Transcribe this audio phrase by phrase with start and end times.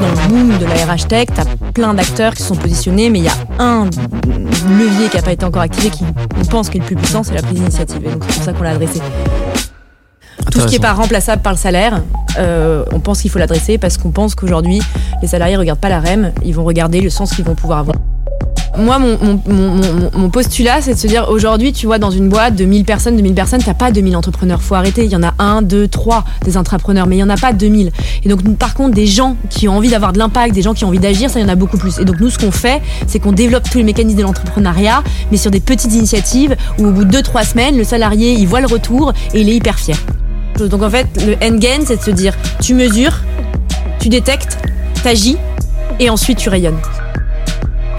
[0.00, 3.18] Dans le boom de la RH Tech, tu as plein d'acteurs qui sont positionnés, mais
[3.18, 6.04] il y a un levier qui n'a pas été encore activé, qui
[6.40, 8.00] on pense qu'il est le plus puissant, c'est la prise d'initiative.
[8.04, 9.00] Et donc c'est pour ça qu'on l'a adressé.
[10.50, 12.02] Tout ce qui n'est pas remplaçable par le salaire,
[12.38, 14.80] euh, on pense qu'il faut l'adresser parce qu'on pense qu'aujourd'hui,
[15.20, 17.80] les salariés ne regardent pas la REM, ils vont regarder le sens qu'ils vont pouvoir
[17.80, 17.96] avoir.
[18.78, 22.84] Moi, mon, postulat, c'est de se dire aujourd'hui, tu vois, dans une boîte de 1000
[22.84, 24.62] personnes, 2000 personnes, t'as pas 2000 entrepreneurs.
[24.62, 25.04] Faut arrêter.
[25.04, 27.52] Il y en a un, deux, trois des intrapreneurs, mais il y en a pas
[27.52, 27.90] 2000.
[28.24, 30.84] Et donc, par contre, des gens qui ont envie d'avoir de l'impact, des gens qui
[30.84, 31.98] ont envie d'agir, ça, il y en a beaucoup plus.
[31.98, 35.36] Et donc, nous, ce qu'on fait, c'est qu'on développe tous les mécanismes de l'entrepreneuriat, mais
[35.38, 38.60] sur des petites initiatives où, au bout de deux, trois semaines, le salarié, il voit
[38.60, 39.96] le retour et il est hyper fier.
[40.58, 43.16] Donc, en fait, le endgame, c'est de se dire, tu mesures,
[43.98, 44.58] tu détectes,
[45.02, 45.36] t'agis,
[45.98, 46.78] et ensuite, tu rayonnes.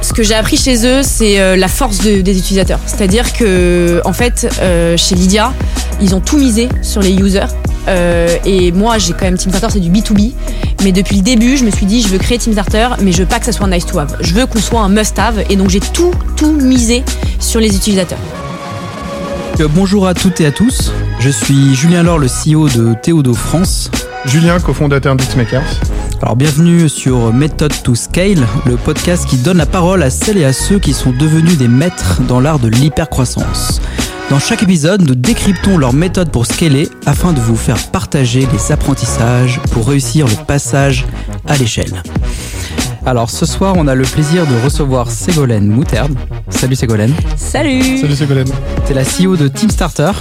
[0.01, 2.79] Ce que j'ai appris chez eux, c'est euh, la force de- des utilisateurs.
[2.85, 5.53] C'est-à-dire que, en fait, euh, chez Lydia,
[6.01, 7.45] ils ont tout misé sur les users.
[7.87, 10.31] Euh, et moi, j'ai quand même TeamStarter, c'est du B2B.
[10.83, 13.25] Mais depuis le début, je me suis dit, je veux créer TeamStarter, mais je veux
[13.25, 14.15] pas que ça soit un nice to have.
[14.21, 15.43] Je veux qu'on soit un must have.
[15.49, 17.03] Et donc, j'ai tout, tout misé
[17.39, 18.19] sur les utilisateurs.
[19.75, 23.91] Bonjour à toutes et à tous, je suis Julien Laure, le CEO de Théodo France.
[24.25, 25.81] Julien, cofondateur d'Xmakers.
[26.21, 30.43] Alors bienvenue sur Method to Scale, le podcast qui donne la parole à celles et
[30.43, 33.81] à ceux qui sont devenus des maîtres dans l'art de l'hypercroissance.
[34.29, 38.71] Dans chaque épisode, nous décryptons leur méthode pour scaler afin de vous faire partager les
[38.71, 41.05] apprentissages pour réussir le passage
[41.47, 42.03] à l'échelle.
[43.05, 46.15] Alors ce soir, on a le plaisir de recevoir Ségolène Moutarde.
[46.49, 47.13] Salut Ségolène.
[47.37, 48.51] Salut, Salut Ségolène.
[48.85, 50.11] T'es la CEO de Teamstarter.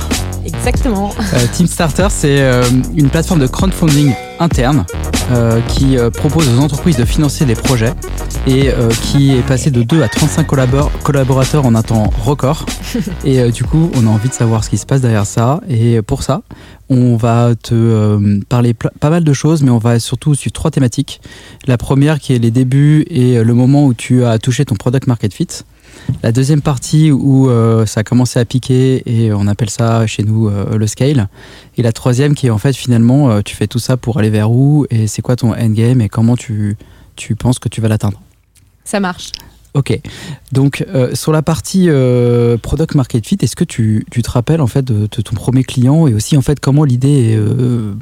[0.48, 1.10] Exactement.
[1.34, 2.62] Euh, Teamstarter, c'est euh,
[2.96, 4.86] une plateforme de crowdfunding interne
[5.30, 7.92] euh, qui propose aux entreprises de financer des projets
[8.46, 8.70] et
[9.02, 12.64] qui est passé de 2 à 35 collabor- collaborateurs en un temps record.
[13.24, 15.60] et du coup, on a envie de savoir ce qui se passe derrière ça.
[15.68, 16.42] Et pour ça,
[16.88, 21.20] on va te parler pas mal de choses, mais on va surtout suivre trois thématiques.
[21.66, 25.06] La première qui est les débuts et le moment où tu as touché ton product
[25.08, 25.48] market fit.
[26.22, 30.24] La deuxième partie où euh, ça a commencé à piquer et on appelle ça chez
[30.24, 31.28] nous euh, le scale.
[31.76, 34.30] Et la troisième qui est en fait finalement euh, tu fais tout ça pour aller
[34.30, 36.76] vers où et c'est quoi ton endgame et comment tu,
[37.14, 38.20] tu penses que tu vas l'atteindre?
[38.84, 39.30] Ça marche.
[39.74, 40.00] Ok,
[40.50, 41.88] donc sur la partie
[42.62, 45.62] product market fit, est-ce que tu, tu te rappelles en fait de, de ton premier
[45.62, 47.38] client et aussi en fait comment l'idée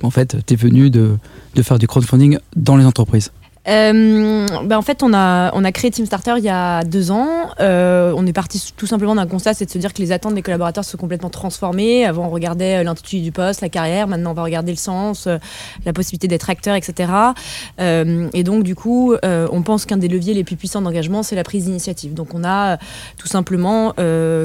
[0.03, 1.19] en fait t'es venue de,
[1.55, 3.33] de faire du crowdfunding dans les entreprises?
[3.69, 7.51] Euh, ben en fait, on a, on a créé Teamstarter il y a deux ans.
[7.61, 10.35] Euh, on est parti tout simplement d'un constat, c'est de se dire que les attentes
[10.35, 12.07] des collaborateurs se sont complètement transformées.
[12.07, 14.07] Avant, on regardait euh, l'intitulé du poste, la carrière.
[14.07, 15.39] Maintenant, on va regarder le sens, euh,
[15.85, 17.13] la possibilité d'être acteur, etc.
[17.81, 21.23] Euh, et donc, du coup, euh, on pense qu'un des leviers les plus puissants d'engagement,
[21.23, 22.15] c'est la prise d'initiative.
[22.15, 22.79] Donc, on a
[23.17, 23.93] tout simplement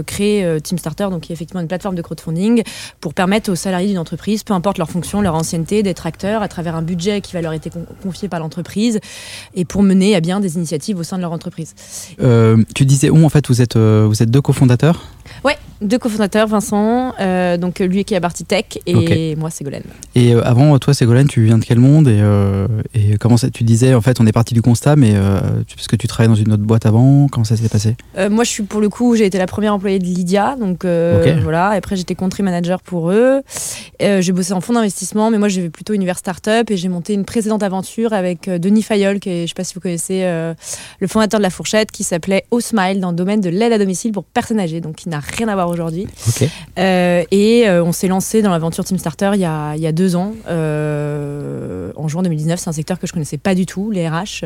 [0.06, 2.64] créé euh, Teamstarter, donc qui est effectivement une plateforme de crowdfunding,
[3.00, 6.48] pour permettre aux salariés d'une entreprise, peu importe leur fonction, leur ancienneté, d'être acteurs à
[6.48, 9.00] travers un budget qui va leur être con- confié par l'entreprise
[9.56, 11.74] et pour mener à bien des initiatives au sein de leur entreprise.
[12.22, 15.08] Euh, Tu disais où en fait vous êtes, euh, vous êtes deux cofondateurs?
[15.44, 19.84] Ouais, deux cofondateurs, Vincent, euh, donc lui qui est à Partie Tech et moi Ségolène.
[20.16, 23.50] Et euh, avant, toi, Ségolène, tu viens de quel monde et, euh, et comment ça,
[23.50, 25.14] tu disais, en fait, on est parti du constat, mais
[25.68, 27.96] tu- parce que tu travaillais dans une autre boîte avant, comment ça s'est passé?
[28.30, 31.74] Moi, je suis pour le coup, j'ai été la première employée de Lydia, donc voilà.
[31.74, 33.42] Et Après, j'étais country manager pour eux.
[34.00, 37.26] J'ai bossé en fonds d'investissement, mais moi, j'ai plutôt univers startup et j'ai monté une
[37.26, 40.22] précédente aventure avec Denis Fayol, qui est, je sais pas si vous connaissez,
[41.00, 43.78] le fondateur de la Fourchette, qui s'appelait O Smile dans le domaine de l'aide à
[43.78, 46.08] domicile pour personnes âgées, donc qui n'a rien à voir aujourd'hui.
[46.78, 49.88] Euh, et euh, on s'est lancé dans l'aventure Team Starter il y a, il y
[49.88, 52.60] a deux ans, euh, en juin 2019.
[52.60, 54.46] C'est un secteur que je connaissais pas du tout, les RH,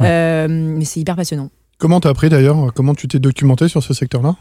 [0.00, 1.50] Euh, mais c'est hyper passionnant.
[1.78, 2.72] Comment t'as appris d'ailleurs?
[2.74, 4.36] Comment tu t'es documenté sur ce secteur-là?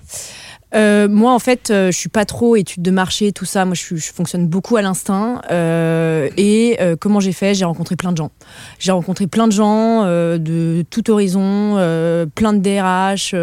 [0.75, 3.63] Euh, moi, en fait, euh, je suis pas trop étude de marché, tout ça.
[3.65, 5.41] Moi, je, suis- je fonctionne beaucoup à l'instinct.
[5.51, 7.53] Euh, et euh, comment j'ai fait?
[7.53, 8.31] J'ai rencontré plein de gens.
[8.79, 13.35] J'ai rencontré plein de gens euh, de tout horizon, euh, plein de DRH.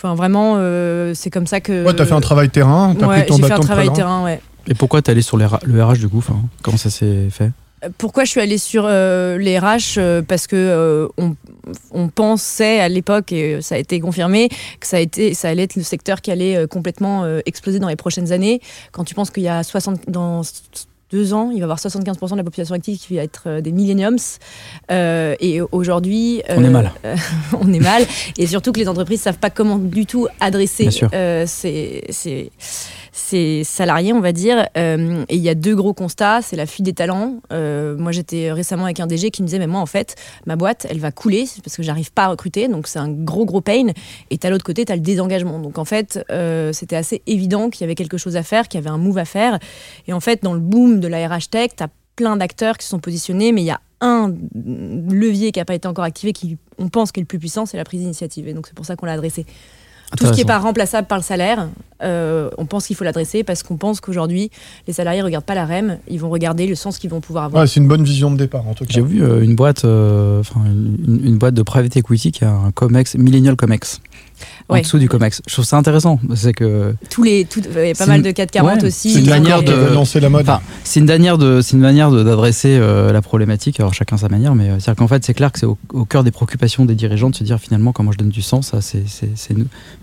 [0.00, 1.84] Enfin, vraiment, euh, c'est comme ça que.
[1.84, 4.22] Ouais, t'as fait un travail terrain, t'as Ouais, pris ton j'ai fait un travail terrain,
[4.22, 4.40] ouais.
[4.68, 7.50] Et pourquoi t'es allé sur les le RH du coup enfin, Comment ça s'est fait?
[7.96, 11.36] Pourquoi je suis allée sur euh, les RH Euh, Parce que euh, on,
[11.92, 14.48] on pensait à l'époque, et ça a été confirmé,
[14.80, 17.88] que ça, a été, ça allait être le secteur qui allait complètement euh, exploser dans
[17.88, 18.60] les prochaines années.
[18.92, 20.42] Quand tu penses qu'il y a 60, dans
[21.10, 23.60] deux ans, il va y avoir 75% de la population active qui va être euh,
[23.60, 24.18] des millenniums.
[24.90, 26.42] Euh, et aujourd'hui...
[26.48, 26.92] On est euh, mal.
[27.04, 27.16] euh,
[27.60, 28.04] on est mal.
[28.36, 32.50] Et surtout que les entreprises savent pas comment du tout adresser euh, ces,
[33.18, 34.68] ces, salariés, on va dire.
[34.76, 36.40] Euh, et il y a deux gros constats.
[36.42, 37.36] C'est la fuite des talents.
[37.52, 40.14] Euh, moi, j'étais récemment avec un DG qui me disait, mais moi, en fait,
[40.46, 42.68] ma boîte, elle va couler parce que j'arrive pas à recruter.
[42.68, 43.88] Donc, c'est un gros, gros pain.
[44.30, 45.58] Et à l'autre côté, tu as le désengagement.
[45.58, 48.78] Donc, en fait, euh, c'était assez évident qu'il y avait quelque chose à faire, qu'il
[48.78, 49.58] y avait un move à faire.
[50.06, 52.84] Et en fait, dans le boom de la RH Tech, tu as plein d'acteurs qui
[52.84, 56.32] se sont positionnés, mais il y a un levier qui n'a pas été encore activé,
[56.32, 58.48] qui on pense qui est le plus puissant, c'est la prise d'initiative.
[58.48, 59.44] Et donc c'est pour ça qu'on l'a adressé.
[60.16, 61.68] Tout ce qui n'est pas remplaçable par le salaire,
[62.02, 64.50] euh, on pense qu'il faut l'adresser parce qu'on pense qu'aujourd'hui,
[64.86, 67.44] les salariés ne regardent pas la REM, ils vont regarder le sens qu'ils vont pouvoir
[67.44, 67.62] avoir.
[67.62, 68.90] Ouais, c'est une bonne vision de départ en tout cas.
[68.92, 72.70] J'ai vu euh, une boîte, euh, une, une, boîte de private equity qui a un
[72.70, 74.00] COMEX, Millennial COMEX
[74.68, 75.42] en dessous du COMEX.
[75.46, 76.20] Je trouve ça intéressant.
[76.34, 79.12] C'est que tous les, il y a pas mal de 440 aussi.
[79.12, 80.46] C'est une manière de lancer la mode.
[80.84, 83.80] c'est une manière de, c'est une manière d'adresser euh, la problématique.
[83.80, 86.24] Alors chacun sa manière, mais euh, c'est qu'en fait, c'est clair que c'est au, cœur
[86.24, 89.04] des préoccupations des dirigeants de se dire finalement comment je donne du sens à ces,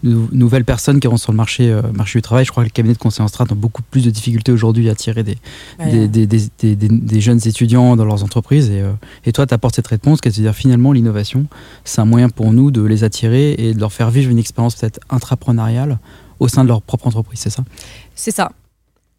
[0.04, 2.46] nouvelles personnes qui rentrent sur le marché, euh, marché du travail.
[2.46, 4.90] Je crois que les cabinets de conseil en strat ont beaucoup plus de difficultés aujourd'hui
[4.90, 5.38] à attirer des,
[5.80, 8.70] des, des, des, jeunes étudiants dans leurs entreprises.
[8.70, 8.84] Et,
[9.26, 11.46] et toi, tu apportes cette réponse, qui est de dire finalement l'innovation,
[11.84, 14.76] c'est un moyen pour nous de les attirer et de leur faire vivre une expérience
[14.76, 16.00] peut-être intrapreneuriale
[16.40, 17.64] au sein de leur propre entreprise, c'est ça?
[18.16, 18.52] C'est ça.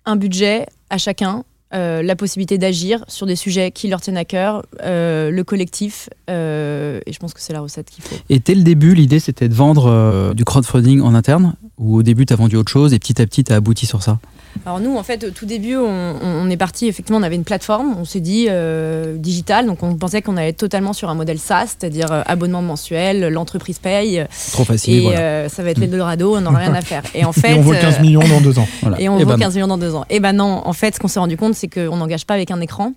[0.04, 1.44] Un budget à chacun,
[1.74, 6.08] euh, la possibilité d'agir sur des sujets qui leur tiennent à cœur, euh, le collectif,
[6.30, 8.14] euh, et je pense que c'est la recette qu'il faut.
[8.28, 12.24] Et dès le début, l'idée c'était de vendre du crowdfunding en interne, ou au début
[12.24, 14.20] tu as vendu autre chose et petit à petit tu as abouti sur ça?
[14.64, 17.96] Alors nous, en fait, au tout début, on, est parti, effectivement, on avait une plateforme,
[17.98, 21.38] on s'est dit euh, digital, donc on pensait qu'on allait être totalement sur un modèle
[21.38, 24.24] SaaS, c'est-à-dire euh, abonnement mensuel, l'entreprise paye.
[24.52, 25.04] Trop facile.
[25.04, 27.02] Et euh, ça va être l'Eldorado, on n'aura rien à faire.
[27.14, 27.54] Et en fait.
[27.54, 28.68] on vaut 15 millions dans deux ans.
[28.98, 30.04] Et on vaut 15 ben millions dans deux ans.
[30.10, 32.50] Et ben non, en fait, ce qu'on s'est rendu compte, c'est qu'on n'engage pas avec
[32.50, 32.92] un écran,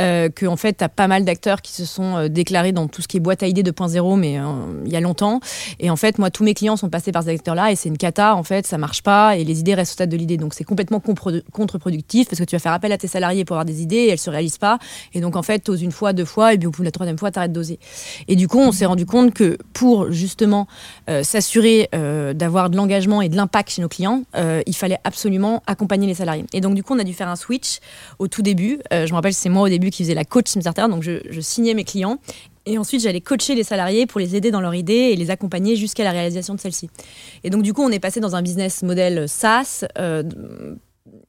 [0.00, 3.08] euh, qu'en fait, tu as pas mal d'acteurs qui se sont déclarés dans tout ce
[3.08, 4.38] qui est boîte à idées 2.0, mais
[4.84, 5.40] il y a longtemps.
[5.80, 7.98] Et en fait, moi, tous mes clients sont passés par ces acteurs-là, et c'est une
[7.98, 10.36] cata, en fait, ça marche pas, et les idées restent au stade de l'idée.
[10.36, 13.64] Donc c'est complètement contre-productif parce que tu vas faire appel à tes salariés pour avoir
[13.64, 14.78] des idées et elles se réalisent pas.
[15.14, 16.86] Et donc, en fait, tu oses une fois, deux fois, et puis au bout de
[16.86, 17.78] la troisième fois, tu arrêtes d'oser.
[18.28, 20.66] Et du coup, on s'est rendu compte que pour justement
[21.08, 24.98] euh, s'assurer euh, d'avoir de l'engagement et de l'impact chez nos clients, euh, il fallait
[25.04, 26.44] absolument accompagner les salariés.
[26.52, 27.78] Et donc, du coup, on a dû faire un switch
[28.18, 28.78] au tout début.
[28.90, 31.40] je me rappelle, c'est moi au début qui faisais la coach Simstarter, donc je, je
[31.40, 32.18] signais mes clients
[32.68, 35.74] et ensuite, j'allais coacher les salariés pour les aider dans leur idée et les accompagner
[35.74, 36.90] jusqu'à la réalisation de celle-ci.
[37.42, 39.86] Et donc, du coup, on est passé dans un business model SaaS,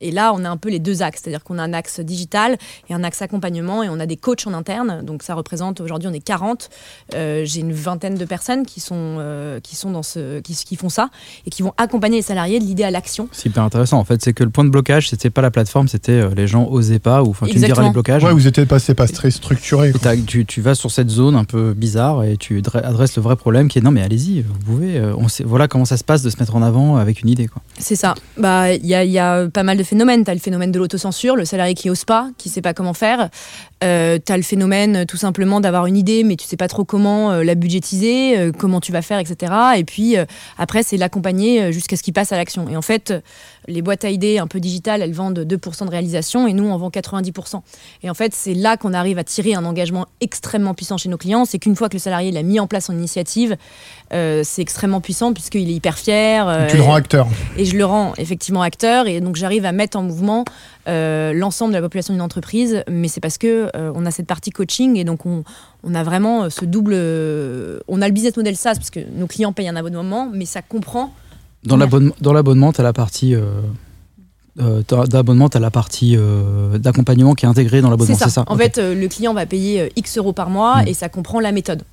[0.01, 2.57] et là, on a un peu les deux axes, c'est-à-dire qu'on a un axe digital
[2.89, 5.03] et un axe accompagnement, et on a des coachs en interne.
[5.03, 6.69] Donc ça représente aujourd'hui, on est 40.
[7.15, 10.75] Euh, j'ai une vingtaine de personnes qui sont euh, qui sont dans ce qui, qui,
[10.77, 11.09] font ça
[11.45, 13.27] et qui vont accompagner les salariés de l'idée à l'action.
[13.31, 13.99] C'est hyper intéressant.
[13.99, 16.47] En fait, c'est que le point de blocage, c'était pas la plateforme, c'était euh, les
[16.47, 18.23] gens osaient pas ou enfin tu me diras les blocages.
[18.23, 19.91] Ouais, vous étiez pas, pas très structuré.
[20.25, 23.67] Tu, tu, vas sur cette zone un peu bizarre et tu adresses le vrai problème
[23.67, 25.01] qui est non mais allez-y, vous pouvez.
[25.17, 27.47] On sait, voilà comment ça se passe de se mettre en avant avec une idée
[27.47, 27.61] quoi.
[27.77, 28.15] C'est ça.
[28.37, 30.23] Bah il y a, y a pas mal de phénomènes.
[30.23, 32.93] Tu as le phénomène de l'autocensure, le salarié qui ose pas, qui sait pas comment
[32.93, 33.29] faire.
[33.83, 36.67] Euh, tu as le phénomène euh, tout simplement d'avoir une idée, mais tu sais pas
[36.67, 39.53] trop comment euh, la budgétiser, euh, comment tu vas faire, etc.
[39.77, 40.15] Et puis
[40.57, 42.67] après, c'est l'accompagner jusqu'à ce qu'il passe à l'action.
[42.69, 43.13] Et en fait,
[43.67, 46.77] les boîtes à idées un peu digitales, elles vendent 2% de réalisation et nous, on
[46.77, 47.61] vend 90%.
[48.03, 51.17] Et en fait, c'est là qu'on arrive à tirer un engagement extrêmement puissant chez nos
[51.17, 51.45] clients.
[51.45, 53.55] C'est qu'une fois que le salarié a mis en place son initiative,
[54.11, 56.67] c'est extrêmement puissant puisqu'il est hyper fier.
[56.69, 57.27] tu le rends acteur.
[57.57, 59.07] Et je le rends effectivement acteur.
[59.07, 60.45] Et donc, j'arrive à mettre en mouvement
[61.33, 62.83] l'ensemble de la population d'une entreprise.
[62.89, 65.43] Mais c'est parce que euh, on a cette partie coaching et donc on,
[65.93, 66.93] a vraiment euh, ce double.
[66.93, 70.45] Euh, on a le business model SaaS parce que nos clients payent un abonnement, mais
[70.45, 71.13] ça comprend.
[71.63, 73.35] Dans l'abonnement, tu as la partie
[74.61, 78.15] euh, d'abonnement, tu as la partie euh, d'accompagnement qui est intégrée dans l'abonnement.
[78.17, 78.43] C'est ça.
[78.47, 80.87] En fait, euh, le client va payer X euros par mois hmm.
[80.87, 81.83] et ça comprend la méthode.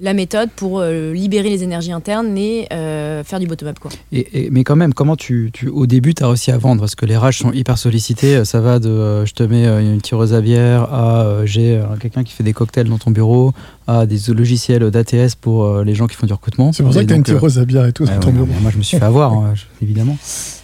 [0.00, 3.76] La méthode pour libérer les énergies internes et faire du bottom-up.
[4.12, 6.80] Et, mais quand même, comment tu, tu au début, tu as réussi à vendre?
[6.80, 8.44] Parce que les RH sont hyper sollicités.
[8.44, 12.42] Ça va de je te mets une tireuse à bière à j'ai quelqu'un qui fait
[12.42, 13.52] des cocktails dans ton bureau
[13.86, 16.72] à des logiciels d'ATS pour les gens qui font du recrutement.
[16.72, 18.46] C'est pour ça que tu as une tireuse à bière et tout dans ton bureau.
[18.60, 20.16] Moi, je me suis fait avoir, hein, évidemment.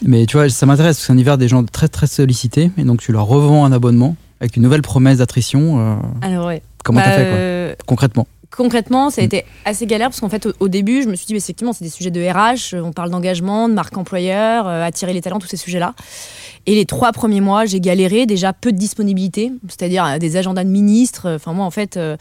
[0.04, 3.00] Mais tu vois, ça m'intéresse c'est un univers des gens très très sollicités, et donc
[3.00, 5.78] tu leur revends un abonnement avec une nouvelle promesse d'attrition.
[5.78, 6.62] Euh, Alors ouais.
[6.84, 8.28] Comment t'as bah, fait quoi euh, concrètement?
[8.50, 9.26] Concrètement, ça a mm.
[9.26, 11.90] été assez galère parce qu'en fait, au, début, je me suis dit, effectivement, c'est des
[11.90, 15.56] sujets de RH, on parle d'engagement, de marque employeur, euh, attirer les talents, tous ces
[15.56, 15.94] sujets-là.
[16.66, 20.68] Et les trois premiers mois, j'ai galéré, déjà peu de disponibilité, c'est-à-dire des agendas de
[20.68, 21.34] ministres.
[21.36, 22.16] Enfin, moi, en fait, euh,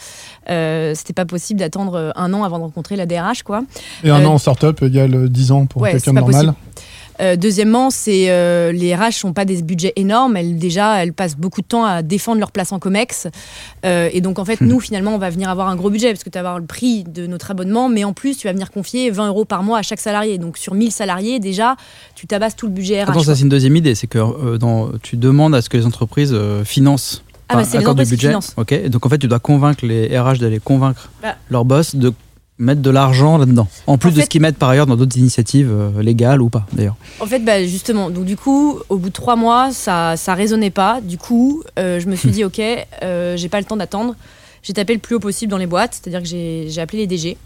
[0.93, 3.63] c'était pas possible d'attendre un an avant de rencontrer la DRH, quoi.
[4.03, 6.53] Et un an en start-up égale 10 ans pour quelqu'un de normal
[7.21, 10.37] Euh, deuxièmement, c'est euh, les RH n'ont pas des budgets énormes.
[10.37, 13.27] Elles, déjà, elles passent beaucoup de temps à défendre leur place en COMEX.
[13.85, 16.23] Euh, et donc, en fait, nous, finalement, on va venir avoir un gros budget parce
[16.23, 18.71] que tu vas avoir le prix de notre abonnement, mais en plus, tu vas venir
[18.71, 20.37] confier 20 euros par mois à chaque salarié.
[20.37, 21.75] Donc, sur 1000 salariés, déjà,
[22.15, 23.09] tu tabasses tout le budget RH.
[23.09, 23.95] Attends, ça, c'est une deuxième idée.
[23.95, 28.05] C'est que dans, tu demandes à ce que les entreprises financent ah bah c'est du
[28.09, 28.33] budget.
[28.57, 28.87] Ok.
[28.89, 31.35] donc en fait, tu dois convaincre les RH d'aller convaincre bah.
[31.51, 32.11] leur boss de
[32.57, 33.67] mettre de l'argent là-dedans.
[33.87, 36.65] En plus de ce qu'ils mettent par ailleurs dans d'autres initiatives euh, légales ou pas,
[36.71, 36.95] d'ailleurs.
[37.19, 40.69] En fait, bah, justement, donc du coup, au bout de trois mois, ça, ça résonnait
[40.69, 41.01] pas.
[41.01, 42.33] Du coup, euh, je me suis hmm.
[42.33, 42.61] dit, ok,
[43.03, 44.15] euh, j'ai pas le temps d'attendre.
[44.63, 47.37] J'ai tapé le plus haut possible dans les boîtes, c'est-à-dire que j'ai appelé les DG.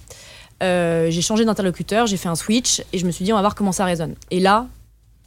[0.62, 3.56] j'ai changé d'interlocuteur, j'ai fait un switch et je me suis dit, on va voir
[3.56, 4.14] comment ça résonne.
[4.32, 4.68] Et là,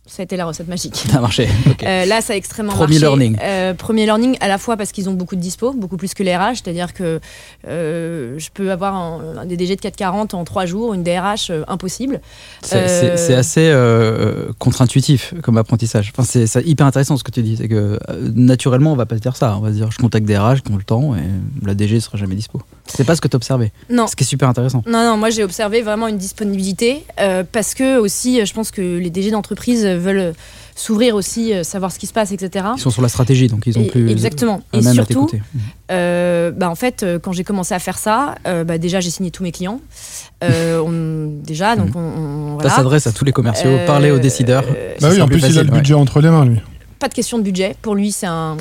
[0.05, 0.97] ça a été la recette magique.
[0.97, 1.49] Ça a marché.
[1.85, 3.37] Euh, là, ça a extrêmement premier learning.
[3.43, 6.23] Euh, premier learning, à la fois parce qu'ils ont beaucoup de dispo, beaucoup plus que
[6.23, 6.57] les RH.
[6.63, 7.19] C'est-à-dire que
[7.67, 12.21] euh, je peux avoir un, des DG de 440 en trois jours, une DRH impossible.
[12.63, 13.75] C'est assez
[14.61, 16.13] contre-intuitif comme apprentissage.
[16.17, 17.57] Enfin, c'est hyper intéressant ce que tu dis.
[17.57, 17.99] C'est que
[18.35, 19.57] naturellement, on va pas se dire ça.
[19.57, 21.23] On va se dire je contacte des RH qui ont le temps et
[21.67, 22.63] la DG sera jamais dispo.
[22.87, 23.73] C'est pas ce que tu observais.
[23.89, 24.07] Non.
[24.07, 24.83] Ce qui est super intéressant.
[24.87, 27.05] Non, non, moi j'ai observé vraiment une disponibilité
[27.53, 30.35] parce que aussi, je pense que les DG d'entreprise veulent
[30.75, 32.67] s'ouvrir aussi, euh, savoir ce qui se passe, etc.
[32.77, 34.11] Ils sont sur la stratégie, donc ils ont plus.
[34.11, 34.63] Exactement.
[34.73, 35.31] Et surtout,
[35.91, 39.31] euh, bah, en fait, euh, quand j'ai commencé à faire ça, bah, déjà j'ai signé
[39.31, 39.81] tous mes clients.
[40.43, 42.59] déjà, donc on.
[42.63, 44.65] Ça s'adresse à tous les commerciaux, parler aux décideurs.
[45.01, 46.61] bah oui, en plus il a le budget entre les mains, lui.
[46.99, 47.75] Pas de question de budget.
[47.83, 48.57] Pour lui, c'est un,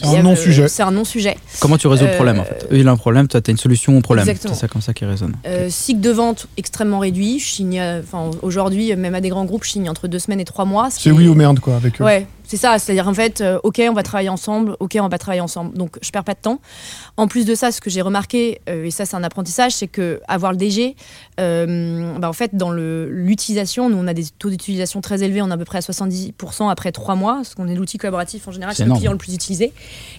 [0.00, 0.68] c'est un non-sujet.
[0.68, 1.36] C'est un non-sujet.
[1.60, 3.52] Comment tu résous le problème en fait euh, Il a un problème, toi tu as
[3.52, 4.26] une solution au problème.
[4.26, 5.34] C'est ça comme ça qui résonne.
[5.46, 7.38] Euh, cycle de vente extrêmement réduit.
[7.38, 10.44] Je signe, enfin, aujourd'hui, même à des grands groupes, je signe entre deux semaines et
[10.44, 10.88] trois mois.
[10.90, 12.04] C'est oui ou merde quoi avec eux.
[12.04, 15.18] Ouais, c'est ça, c'est-à-dire en fait, euh, ok, on va travailler ensemble, ok, on va
[15.18, 15.76] travailler ensemble.
[15.76, 16.60] Donc je perds pas de temps.
[17.18, 19.86] En plus de ça, ce que j'ai remarqué, euh, et ça c'est un apprentissage, c'est
[19.86, 20.96] que avoir le DG,
[21.40, 25.50] euh, bah, en fait, dans l'utilisation, nous on a des taux d'utilisation très élevés, on
[25.50, 28.50] est à peu près à 70% après trois mois, parce qu'on est l'outil collaboratif en
[28.50, 29.74] général, c'est le client le plus utilisé.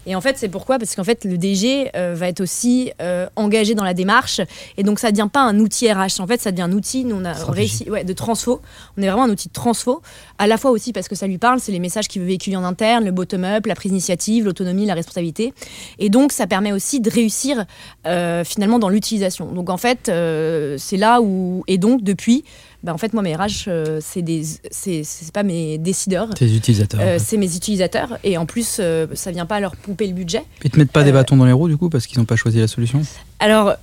[0.05, 0.77] Et en fait, c'est pourquoi?
[0.77, 2.91] Parce qu'en fait, le DG va être aussi
[3.35, 4.39] engagé dans la démarche,
[4.77, 6.19] et donc ça ne devient pas un outil RH.
[6.19, 8.61] En fait, ça devient un outil, nous on a réussi, ouais, de transfo.
[8.97, 10.03] On est vraiment un outil de transfo,
[10.39, 12.63] à la fois aussi parce que ça lui parle, c'est les messages qui véhiculer en
[12.63, 15.53] interne, le bottom-up, la prise d'initiative, l'autonomie, la responsabilité.
[15.99, 17.65] Et donc, ça permet aussi de réussir
[18.07, 19.51] euh, finalement dans l'utilisation.
[19.51, 21.63] Donc, en fait, euh, c'est là où.
[21.67, 22.43] Et donc, depuis.
[22.81, 24.41] Ben, en fait, moi, mes RH, euh, c'est des,
[24.71, 25.03] c'est,
[25.33, 26.29] pas mes décideurs.
[26.29, 27.01] Tes utilisateurs.
[27.19, 28.17] C'est mes utilisateurs.
[28.23, 28.79] Et en plus,
[29.13, 30.43] ça vient pas leur pomper le budget.
[30.63, 32.37] Ils te mettent pas des bâtons dans les roues, du coup, parce qu'ils n'ont pas
[32.37, 33.01] choisi la solution?
[33.39, 33.73] Alors.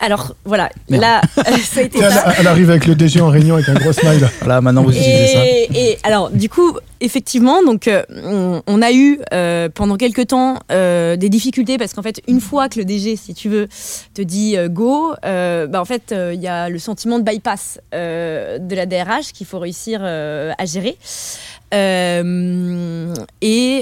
[0.00, 1.20] Alors voilà, là,
[1.62, 2.32] ça a été ça.
[2.38, 4.28] Elle, arrive avec le DG en réunion avec un gros smile.
[4.40, 5.44] Voilà, maintenant vous utilisez ça.
[5.44, 8.02] Et alors, du coup, effectivement, donc euh,
[8.66, 12.68] on, a eu euh, pendant quelques temps euh, des difficultés parce qu'en fait, une fois
[12.68, 13.68] que le DG, si tu veux,
[14.14, 18.86] te dit go, bah, en fait, il y a le sentiment de bypass de la
[18.86, 20.96] DRH qu'il faut réussir à gérer.
[21.72, 22.20] et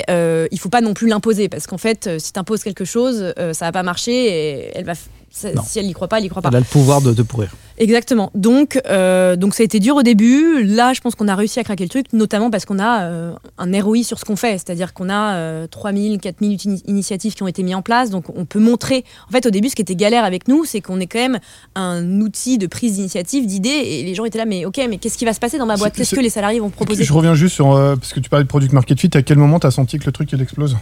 [0.08, 3.66] il faut pas non plus l'imposer parce qu'en fait, si tu imposes quelque chose, ça
[3.66, 4.94] va pas marcher et elle va
[5.30, 6.48] si elle n'y croit pas, elle n'y croit pas.
[6.48, 7.50] Elle a le pouvoir de te pourrir.
[7.78, 8.30] Exactement.
[8.34, 10.64] Donc, euh, donc ça a été dur au début.
[10.64, 13.32] Là, je pense qu'on a réussi à craquer le truc, notamment parce qu'on a euh,
[13.56, 14.58] un ROI sur ce qu'on fait.
[14.58, 18.10] C'est-à-dire qu'on a 3000, 4000 initiatives qui ont été mises en place.
[18.10, 19.04] Donc, on peut montrer.
[19.28, 21.38] En fait, au début, ce qui était galère avec nous, c'est qu'on est quand même
[21.74, 23.68] un outil de prise d'initiative, d'idées.
[23.68, 25.76] Et les gens étaient là, mais ok, mais qu'est-ce qui va se passer dans ma
[25.76, 25.94] boîte?
[25.94, 27.04] Qu'est-ce que les salariés vont proposer?
[27.04, 27.72] Je reviens juste sur.
[27.72, 29.10] Euh, parce que tu parlais de product market fit.
[29.14, 30.76] À quel moment tu as senti que le truc il explose?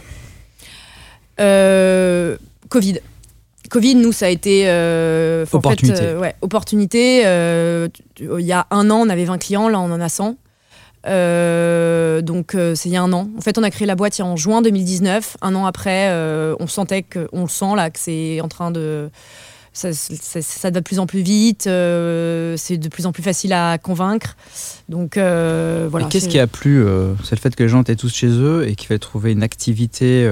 [2.69, 2.99] Covid.
[3.69, 6.01] Covid, nous, ça a été euh, opportunité.
[6.01, 7.23] Euh, ouais, opportunité.
[7.25, 7.87] Euh,
[8.19, 10.37] il y a un an, on avait 20 clients, là, on en a 100.
[12.23, 13.29] donc c'est il y a un an.
[13.37, 15.37] En fait, on a créé la boîte en juin 2019.
[15.41, 16.11] Un an après,
[16.59, 19.09] on sentait que, on le sent là, que c'est en train de,
[19.73, 21.63] ça, ça, va de plus en plus vite.
[21.63, 24.37] c'est de plus en plus facile à convaincre.
[24.87, 26.07] Donc voilà.
[26.09, 26.85] Qu'est-ce qui a plu
[27.23, 29.43] C'est le fait que les gens étaient tous chez eux et qu'il fallait trouver une
[29.43, 30.29] activité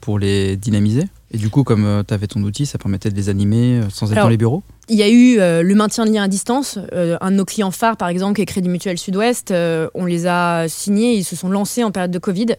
[0.00, 1.04] pour les dynamiser?
[1.34, 4.22] Et du coup, comme tu avais ton outil, ça permettait de les animer sans être
[4.22, 4.62] dans les bureaux?
[4.88, 6.78] Il y a eu euh, le maintien de lien à distance.
[6.92, 10.04] Euh, un de nos clients phares, par exemple, qui est Crédit Mutuel Sud-Ouest, euh, on
[10.04, 12.56] les a signés, ils se sont lancés en période de Covid.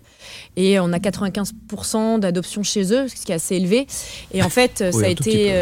[0.55, 3.85] Et on a 95% d'adoption chez eux, ce qui est assez élevé.
[4.33, 5.53] Et en fait, ça a été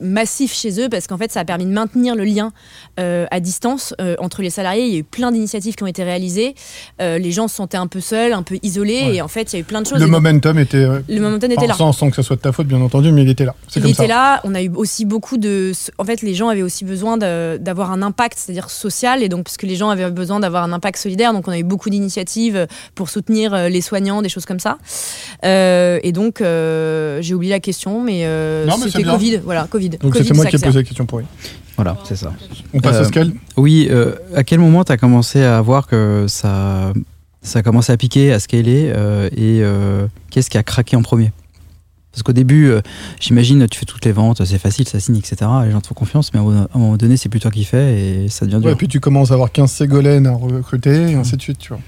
[0.00, 2.52] massif chez eux parce qu'en fait, ça a permis de maintenir le lien
[2.98, 4.86] à distance entre les salariés.
[4.86, 6.54] Il y a eu plein d'initiatives qui ont été réalisées.
[6.98, 9.12] les gens se sentaient un peu seuls, un peu isolés.
[9.14, 10.00] Et en fait, il y a eu plein de choses.
[10.00, 11.74] Le momentum était, le momentum était là.
[11.74, 13.54] Sans, sans, que ce soit de ta faute, bien entendu, mais il était là.
[13.76, 14.40] Il était là.
[14.44, 18.02] On a eu aussi beaucoup de en fait, les gens avaient aussi besoin d'avoir un
[18.02, 21.46] impact, c'est-à-dire social, et donc puisque les gens avaient besoin d'avoir un impact solidaire, donc
[21.46, 22.66] on a eu beaucoup d'initiatives
[22.96, 24.78] pour soutenir euh, les soignants, des choses comme ça.
[25.44, 28.26] Euh, et donc, euh, j'ai oublié la question, mais,
[28.90, 29.36] c'était Covid.
[29.44, 29.90] Voilà, Covid.
[29.90, 31.26] Donc c'est moi qui ai posé la question pour lui.
[31.76, 32.32] Voilà, c'est ça.
[32.74, 35.86] On passe Euh, à scale Oui, euh, à quel moment tu as commencé à voir
[35.86, 36.92] que ça,
[37.42, 41.02] ça a commencé à piquer, à scaler euh, et euh, qu'est-ce qui a craqué en
[41.02, 41.32] premier?
[42.12, 42.82] Parce qu'au début, euh,
[43.20, 45.36] j'imagine, tu fais toutes les ventes, c'est facile, ça signe, etc.
[45.64, 48.24] Les gens te font confiance, mais à un moment donné, c'est plus toi qui fais
[48.24, 48.66] et ça devient dur.
[48.66, 51.70] Ouais, puis tu commences à avoir 15 Ségolènes à recruter, et ainsi de suite, tu
[51.70, 51.80] vois.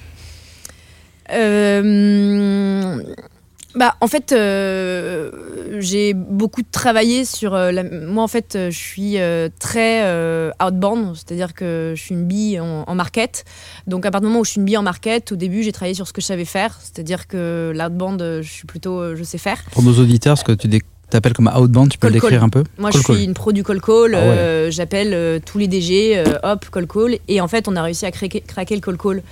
[1.33, 3.03] Euh,
[3.75, 5.31] bah, en fait, euh,
[5.81, 7.55] j'ai beaucoup travaillé sur.
[7.55, 10.03] euh, la- Moi, en fait, je suis euh, très
[10.65, 13.45] outbound, c'est-à-dire que je suis une bille en, en market.
[13.87, 15.73] Donc, à partir du moment où je suis une bille en market, au début, j'ai
[15.73, 19.15] travaillé sur ce que je savais faire, c'est-à-dire que l'outbound, je suis plutôt.
[19.17, 19.63] Je sais faire.
[19.73, 20.69] Pour nos auditeurs, ce que tu
[21.13, 22.65] appelles comme outbound, tu peux le décrire un peu?
[22.79, 23.17] Moi, Call je call.
[23.17, 24.15] suis une pro du call call.
[24.15, 24.67] Ah ouais.
[24.71, 27.19] J'appelle tous les DG, hop, call call.
[27.29, 29.23] Et en fait, on a réussi à craquer, craquer le call call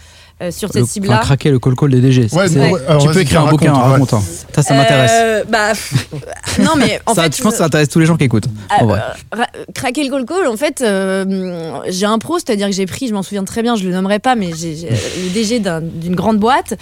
[0.43, 1.19] euh, sur Le- cette cible-là.
[1.19, 2.23] craquer le call call des DG.
[2.33, 3.81] Ouais, C'est- non, ouais, alors tu peux écrire un raconte, bouquin, ouais.
[3.93, 4.13] raconte.
[4.15, 4.23] hein.
[4.55, 5.11] Ça, ça m'intéresse.
[5.15, 5.73] Euh, bah,
[6.59, 7.37] non, mais en Ça, fait.
[7.37, 8.49] je pense que ça intéresse tous les gens qui écoutent.
[8.81, 9.01] En vrai.
[9.35, 9.43] euh,
[9.75, 13.15] craquer le call call, en fait, euh, j'ai un pro, c'est-à-dire que j'ai pris, je
[13.15, 16.39] m'en souviens très bien, je le nommerai pas, mais j'ai le DG d'un- d'une grande
[16.39, 16.75] boîte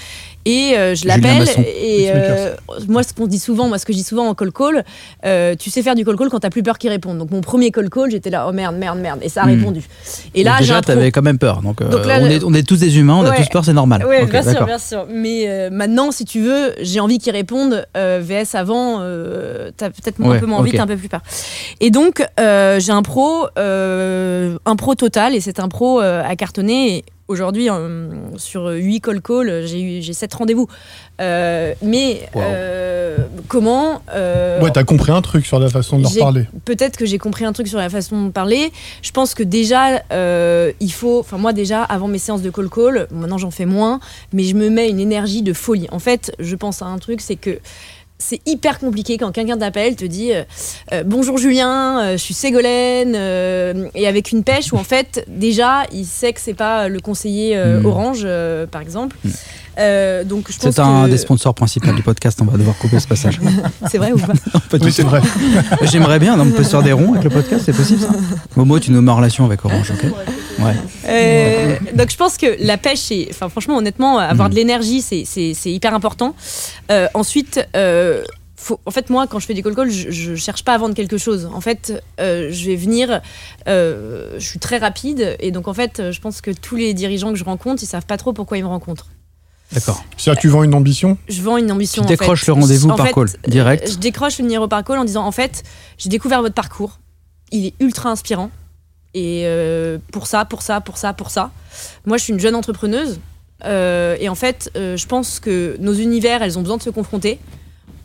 [0.47, 1.47] et euh, je l'appelle
[1.82, 2.54] et euh,
[2.88, 4.85] moi ce qu'on dit souvent, moi ce que je dis souvent en call call,
[5.26, 7.18] euh, tu sais faire du call call quand t'as plus peur qu'il réponde.
[7.18, 9.59] Donc mon premier call call, j'étais là, oh merde, merde, merde, et ça a Hmm.
[9.59, 9.82] répondu.
[10.35, 11.61] Et là Donc déjà, t'avais quand même peur.
[11.62, 13.73] Donc, Donc là, on, est, on est tous des humains, on a tous peur, c'est
[13.73, 14.04] normal.
[14.04, 15.06] Ok, bien sûr, bien sûr.
[15.11, 17.87] Mais maintenant, si tu veux, j'ai envie qu'ils répondent.
[17.97, 18.99] euh, VS avant,
[19.76, 20.76] t'as peut-être Ouais, un peu moins envie, ok.
[20.76, 21.20] t'as un peu plus peur.
[21.80, 26.97] Et donc, j'ai un pro, un pro total, et c'est un pro à cartonner.
[26.99, 28.09] Et Aujourd'hui, euh,
[28.39, 30.67] sur 8 call calls, j'ai eu j'ai 7 rendez-vous.
[31.21, 32.43] Euh, mais Wow.
[32.45, 36.47] euh, comment euh, Ouais, t'as compris un truc sur la façon de leur parler.
[36.65, 38.73] peut-être que j'ai compris un truc sur la façon de parler.
[39.03, 41.21] Je pense que déjà, il faut.
[41.21, 44.01] Enfin, moi, déjà, avant mes séances de call call, maintenant j'en fais moins,
[44.33, 45.87] mais je me mets une énergie de folie.
[45.93, 47.61] En fait, je pense à un truc, c'est que.
[48.21, 50.43] C'est hyper compliqué quand quelqu'un t'appelle, te dit euh,
[50.93, 55.25] euh, bonjour Julien, euh, je suis Ségolène, euh, et avec une pêche où en fait
[55.27, 57.87] déjà il sait que c'est pas le conseiller euh, Mm.
[57.87, 59.17] Orange euh, par exemple.
[59.79, 62.77] Euh, donc je pense C'est un que des sponsors principaux du podcast, on va devoir
[62.79, 63.41] couper ce passage.
[63.91, 64.33] c'est vrai ou pas
[64.71, 65.21] Pas du Oui, c'est vrai.
[65.83, 68.09] J'aimerais bien, non, on peut se faire des ronds avec le podcast, c'est possible ça
[68.57, 70.11] Momo, tu nous mets en relation avec Orange, ok
[70.59, 70.75] Ouais.
[71.07, 74.55] Euh, donc je pense que la pêche, enfin franchement, honnêtement, avoir Mhm.
[74.55, 76.35] de l'énergie, c'est, c'est, c'est hyper important.
[76.91, 78.23] Euh, ensuite, euh,
[78.57, 80.79] faut, en fait, moi, quand je fais du call call, je, je cherche pas à
[80.79, 81.49] vendre quelque chose.
[81.55, 83.23] En fait, euh, je vais venir,
[83.69, 87.33] euh, je suis très rapide, et donc en fait, je pense que tous les dirigeants
[87.33, 89.07] que je rencontre, ils savent pas trop pourquoi ils me rencontrent.
[89.72, 90.04] D'accord.
[90.16, 91.16] C'est-à-dire que tu vends une ambition?
[91.28, 92.02] Je vends une ambition.
[92.02, 92.52] Tu en décroches fait.
[92.52, 93.85] le rendez-vous En par fait, call, direct?
[93.88, 95.62] euh, Je décroche le numéro par call en disant en fait,
[95.98, 96.98] j'ai découvert votre parcours.
[97.52, 98.50] Il est ultra inspirant.
[99.14, 101.50] Et euh, pour ça, pour ça, pour ça, pour ça.
[102.06, 103.18] Moi, je suis une jeune entrepreneuse.
[103.64, 106.90] euh, et en fait, euh, je pense que nos univers, elles ont besoin de se
[106.90, 107.38] confronter.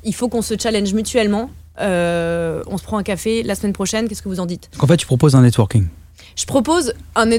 [0.03, 1.49] Il faut qu'on se challenge mutuellement.
[1.81, 4.07] Euh, on se prend un café la semaine prochaine.
[4.07, 4.69] Qu'est-ce que vous en dites?
[4.73, 5.87] Donc en fait, tu proposes un networking.
[6.35, 7.29] Je propose un,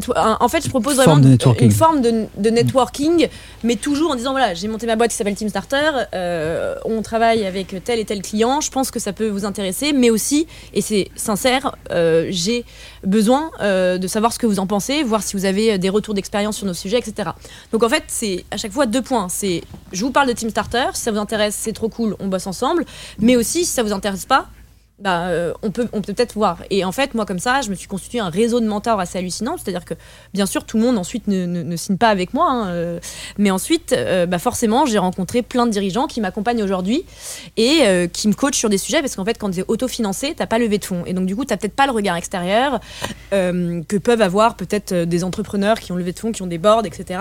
[0.40, 1.20] en fait je propose vraiment
[1.61, 3.28] une forme de, de networking
[3.62, 7.02] mais toujours en disant voilà j'ai monté ma boîte qui s'appelle Team Starter euh, on
[7.02, 10.46] travaille avec tel et tel client je pense que ça peut vous intéresser mais aussi
[10.72, 12.64] et c'est sincère euh, j'ai
[13.04, 16.14] besoin euh, de savoir ce que vous en pensez voir si vous avez des retours
[16.14, 17.30] d'expérience sur nos sujets etc
[17.72, 19.28] donc en fait c'est à chaque fois deux points.
[19.28, 22.28] C'est je vous parle de Team Starter si ça vous intéresse c'est trop cool on
[22.28, 22.85] bosse ensemble
[23.18, 24.46] mais aussi si ça vous intéresse pas
[24.98, 26.62] bah, euh, on peut peut-être voir.
[26.70, 29.18] Et en fait, moi, comme ça, je me suis constitué un réseau de mentors assez
[29.18, 29.56] hallucinant.
[29.59, 29.92] C'est-à-dire que,
[30.32, 32.48] bien sûr, tout le monde ensuite ne, ne- ne signe pas avec moi.
[32.50, 32.98] hein, euh,
[33.37, 37.04] mais ensuite, euh, bah, forcément, j'ai rencontré plein de dirigeants qui m'accompagnent aujourd'hui
[37.59, 39.00] et qui me coachent sur des sujets.
[39.00, 41.04] Parce qu'en fait, quand tu es autofinancé, tu pas levé de fonds.
[41.06, 42.80] Et donc, du coup, tu peut-être pas le regard extérieur
[43.32, 46.87] que peuvent avoir peut-être des entrepreneurs qui ont levé de fonds, qui ont des boards,
[46.87, 47.20] etc.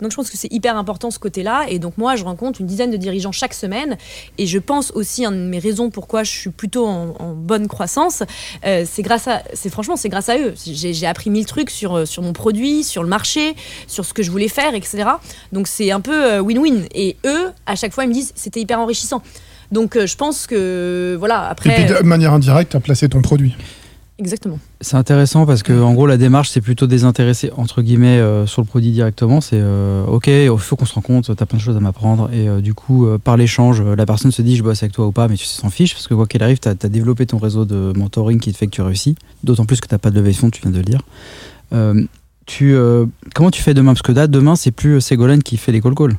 [0.00, 1.64] Donc, je pense que c'est hyper important ce côté-là.
[1.68, 3.96] Et donc, moi, je rencontre une dizaine de dirigeants chaque semaine.
[4.38, 7.68] Et je pense aussi, une de mes raisons pourquoi je suis plutôt en, en bonne
[7.68, 8.22] croissance,
[8.64, 10.54] euh, c'est grâce à, c'est franchement, c'est grâce à eux.
[10.64, 13.54] J'ai appris mille trucs sur, euh, sur mon produit, sur le marché,
[13.86, 15.04] sur ce que je voulais faire, etc.
[15.52, 16.86] Donc c'est un peu euh, win-win.
[16.94, 19.22] Et eux, à chaque fois, ils me disent, c'était hyper enrichissant.
[19.72, 21.74] Donc euh, je pense que, voilà, Et après.
[21.74, 23.56] puis de manière indirecte, as placé ton produit.
[24.18, 24.58] Exactement.
[24.80, 28.62] C'est intéressant parce que en gros la démarche c'est plutôt désintéressé entre guillemets euh, sur
[28.62, 29.42] le produit directement.
[29.42, 32.30] C'est euh, ok, il faut qu'on se rende compte, t'as plein de choses à m'apprendre
[32.32, 35.06] et euh, du coup euh, par l'échange, la personne se dit je bosse avec toi
[35.06, 37.36] ou pas, mais tu s'en fiches parce que quoi qu'il arrive, t'as as développé ton
[37.36, 39.16] réseau de mentoring qui te fait que tu réussis.
[39.44, 41.02] D'autant plus que t'as pas de levée de fonds, tu viens de le dire.
[41.74, 42.02] Euh,
[42.46, 43.92] tu euh, comment tu fais demain?
[43.92, 46.16] Parce que là demain c'est plus Ségolène qui fait les call calls,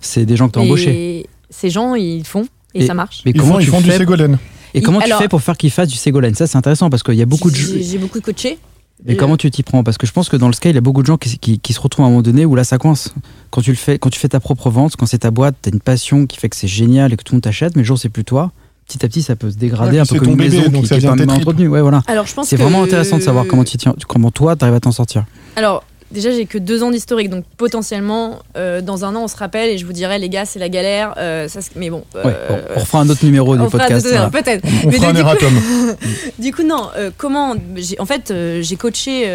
[0.00, 1.26] c'est des gens que t'as embauchés.
[1.48, 3.22] Ces gens, ils font, et, Et- ça marche.
[3.24, 4.38] Mais Ils comment font, ils font du Ségolène.
[4.74, 6.34] Et comment tu fais pour faire qu'ils fassent du Ségolène?
[6.34, 7.80] Ça c'est intéressant parce qu'il y a beaucoup de J'ai jeux.
[7.82, 8.58] j'ai beaucoup coaché.
[9.06, 9.82] Et comment tu t'y prends?
[9.82, 11.38] Parce que je pense que dans le scale, il y a beaucoup de gens qui,
[11.38, 13.14] qui- qui se retrouvent à un moment donné où là, ça coince.
[13.50, 15.70] Quand tu le fais, quand tu fais ta propre vente, quand c'est ta boîte, t'as
[15.70, 17.86] une passion qui fait que c'est génial et que tout le monde t'achète, mais le
[17.86, 18.52] jour où c'est plus toi,
[18.86, 20.82] petit à petit, ça peut se dégrader Ouais, un peu comme une bébé, maison donc
[20.82, 21.68] qui, ça qui est pas entretenue.
[21.68, 22.02] Ouais, voilà.
[22.08, 24.74] Alors je pense C'est que- vraiment intéressant de savoir comment tu tiens, comment toi, t'arrives
[24.74, 25.24] à t'en sortir.
[25.56, 29.36] Alors, déjà, j'ai que deux ans d'historique, donc potentiellement, euh, dans un an, on se
[29.36, 31.14] rappelle et je vous dirais, les gars, c'est la galère.
[31.18, 32.04] euh, ça, mais bon.
[32.14, 34.06] Ouais, euh, on, on refera un autre numéro du on podcast.
[34.06, 34.30] voilà.
[34.30, 34.64] Peut-être.
[34.84, 35.96] On Mais fera un donc, du coup- erratum.
[36.38, 36.88] Du coup, non.
[37.18, 37.54] comment
[37.98, 39.30] En fait, j'ai coaché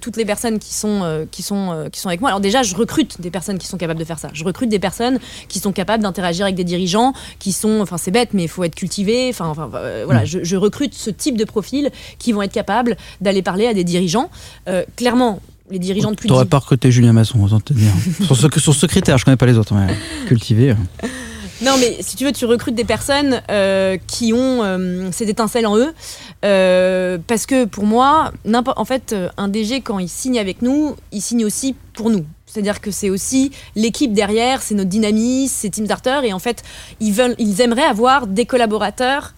[0.00, 2.30] toutes les personnes qui sont qui sont qui sont avec moi.
[2.30, 4.30] Alors déjà, je recrute des personnes qui sont capables de faire ça.
[4.32, 7.80] Je recrute des personnes qui sont capables d'interagir avec des dirigeants, qui sont.
[7.80, 9.28] Enfin, c'est bête, mais il faut être cultivé.
[9.30, 9.68] Enfin, enfin,
[10.04, 10.24] voilà.
[10.24, 13.84] Je, je recrute ce type de profil qui vont être capables d'aller parler à des
[13.84, 14.30] dirigeants.
[14.96, 17.92] Clairement, les dirigeants de plus T'aurais 10 pas recruté Julien Masson, autant te dire.
[18.24, 19.94] sur, ce, sur ce critère, je connais pas les autres, mais
[20.26, 20.74] cultivé.
[21.62, 25.66] Non, mais si tu veux, tu recrutes des personnes euh, qui ont euh, cette étincelle
[25.66, 25.92] en eux.
[26.44, 28.32] Euh, parce que pour moi,
[28.76, 32.24] en fait, euh, un DG, quand il signe avec nous, il signe aussi pour nous.
[32.46, 36.20] C'est-à-dire que c'est aussi l'équipe derrière, c'est notre dynamisme, c'est Team Starter.
[36.24, 36.64] Et en fait,
[37.00, 39.34] ils, veulent, ils aimeraient avoir des collaborateurs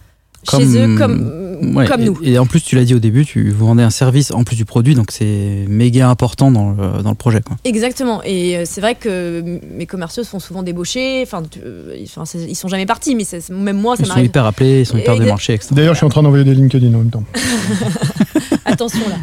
[0.49, 2.19] chez eux comme, Ouais, comme et- nous.
[2.23, 4.55] Et, en plus, tu l'as dit au début, tu vous vendez un service en plus
[4.55, 7.41] du produit, donc c'est méga important dans le, dans le projet.
[7.41, 7.55] Quoi.
[7.63, 8.21] Exactement.
[8.23, 9.43] Et euh, c'est vrai que
[9.75, 11.21] mes commerciaux se font souvent débaucher.
[11.23, 14.25] Enfin, euh, ils, sont jamais partis, mais même moi, ça Ils sont m'arrive.
[14.27, 15.69] hyper appelés, ils sont hyper démarchés, etc.
[15.75, 17.23] D'ailleurs, je suis en train d'envoyer des LinkedIn en même temps.
[18.65, 19.15] Attention là.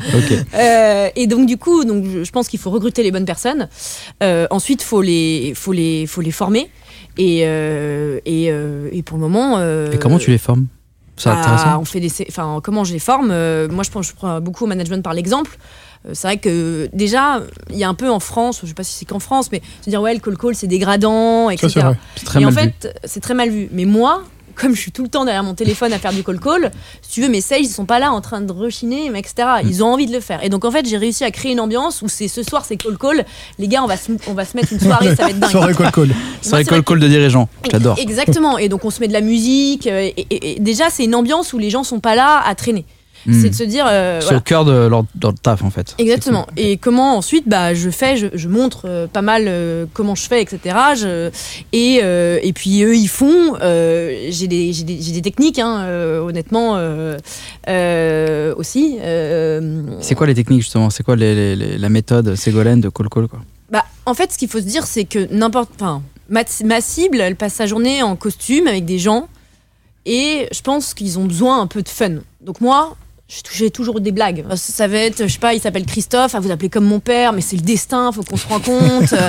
[0.54, 3.68] Euh, et donc du coup, donc je pense qu'il faut recruter les bonnes personnes.
[4.22, 6.68] Euh, ensuite, faut les, faut les, faut les former.
[7.18, 9.56] Et euh, et, euh, et pour le moment.
[9.58, 10.66] euh, Et comment tu les formes?
[11.30, 11.80] Intéressant.
[11.80, 15.02] On fait des, enfin comment je les forme euh, Moi, je prends beaucoup au management
[15.02, 15.56] par l'exemple.
[16.06, 18.84] Euh, C'est vrai que déjà, il y a un peu en France, je sais pas
[18.84, 21.80] si c'est qu'en France, mais se dire ouais, le call call c'est dégradant, etc.
[21.80, 22.40] vrai.
[22.40, 23.68] Et en fait, c'est très mal vu.
[23.72, 24.22] Mais moi,
[24.54, 26.70] comme je suis tout le temps derrière mon téléphone à faire du call call,
[27.02, 29.34] si tu veux, mes sales, ils sont pas là en train de rechiner, mais etc.
[29.62, 29.68] Mm.
[29.68, 30.42] Ils ont envie de le faire.
[30.44, 32.76] Et donc, en fait, j'ai réussi à créer une ambiance où c'est ce soir, c'est
[32.76, 33.24] call call.
[33.58, 35.50] Les gars, on va se, on va se mettre une soirée, ça va être dingue.
[35.50, 36.08] Soirée call call.
[36.40, 37.48] C'est Moi, vrai c'est call call de dirigeant.
[37.70, 37.98] J'adore.
[37.98, 38.58] Exactement.
[38.58, 39.86] Et donc, on se met de la musique.
[39.86, 42.54] euh, Et, et- et déjà, c'est une ambiance où les gens sont pas là à
[42.54, 42.84] traîner.
[43.26, 43.40] Hmm.
[43.40, 43.84] C'est de se dire.
[43.88, 44.38] euh, C'est voilà.
[44.38, 45.94] au cœur de leur, de leur taf en fait.
[45.98, 46.46] Exactement.
[46.56, 50.26] Et comment ensuite, bah, je fais, je, je montre euh, pas mal euh, comment je
[50.26, 50.76] fais, etc.
[50.96, 51.30] Je-
[51.72, 51.96] et,
[52.46, 53.54] et puis eux, ils font.
[53.60, 55.86] j'ai des, j'ai des, j'ai des techniques, hein,
[56.20, 56.72] honnêtement,
[58.56, 58.98] aussi.
[60.00, 60.90] C'est quoi les techniques justement?
[60.90, 63.40] C'est quoi les- les- les- la méthode Ségolène de call call quoi?
[63.70, 65.70] Bah, en fait, ce qu'il faut se dire, c'est que n'importe.
[65.76, 69.28] Enfin, ma, ma cible, elle passe sa journée en costume avec des gens.
[70.04, 72.16] Et je pense qu'ils ont besoin un peu de fun.
[72.40, 72.96] Donc moi.
[73.54, 74.44] J'ai toujours des blagues.
[74.50, 77.00] Ça ça va être, je sais pas, il s'appelle Christophe, à vous appelez comme mon
[77.00, 79.12] père, mais c'est le destin, faut qu'on se rende compte.
[79.12, 79.28] Euh,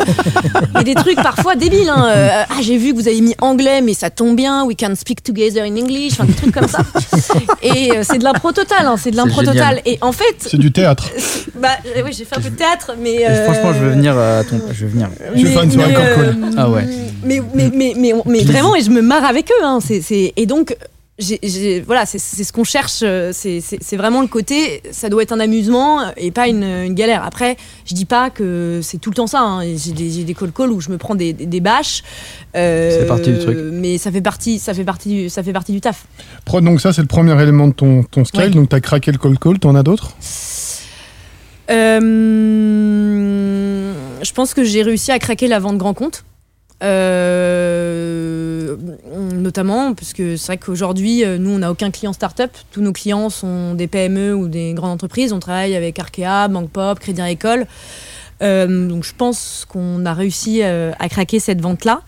[0.72, 1.89] Il y a des trucs parfois débiles.
[1.89, 2.08] Hein.
[2.10, 4.66] Euh, ah, j'ai vu que vous avez mis anglais, mais ça tombe bien.
[4.66, 6.13] We can speak together in English.
[6.13, 6.80] Enfin, des trucs comme ça.
[7.62, 8.88] Et euh, c'est de l'impro total.
[8.88, 8.96] Hein.
[8.98, 9.56] C'est de l'impro génial.
[9.56, 9.82] total.
[9.86, 11.10] Et en fait, C'est du théâtre.
[11.60, 13.26] bah, euh, oui, j'ai fait un peu de théâtre, mais.
[13.28, 14.60] Euh, Franchement, je veux venir euh, à ton.
[14.72, 15.10] Je veux venir.
[15.36, 16.38] Je vais faire une soirée call call.
[16.58, 16.86] Ah ouais.
[17.24, 19.63] Mais, mais, mais, mais, mais vraiment, et je me marre avec eux.
[19.63, 19.80] Hein.
[19.82, 20.76] C'est- et donc,
[21.86, 23.02] voilà, c'est, c'est ce qu'on cherche.
[23.04, 23.62] euh, C'est,
[23.95, 27.23] vraiment le côté, ça doit être un amusement et pas une, une galère.
[27.23, 29.41] Après, je dis pas que c'est tout le temps ça.
[29.41, 29.62] hein.
[29.76, 32.02] J'ai des, des call-calls où je me prends des, des, des bâches.
[32.56, 33.58] euh, partie du truc.
[33.71, 36.06] Mais ça fait partie, ça fait partie, du, ça fait partie du taf.
[36.62, 38.49] Donc ça, c'est le premier élément de ton, ton scale.
[38.49, 38.56] Ouais.
[38.56, 39.60] Donc tu as craqué le call call.
[39.60, 40.15] T'en as d'autres?
[41.69, 41.99] Euh,
[44.23, 46.23] je pense que j'ai réussi à craquer la vente grand compte.
[46.84, 48.76] Euh,
[49.36, 52.52] notamment parce que c'est vrai qu'aujourd'hui, euh, nous, on n'a aucun client start-up.
[52.72, 55.34] Tous nos clients sont des PME ou des grandes entreprises.
[55.34, 57.67] On travaille avec Arkea, Banque Pop, Crédit Agricole.
[58.41, 62.02] Euh, donc je pense qu'on a réussi euh, à craquer cette vente-là.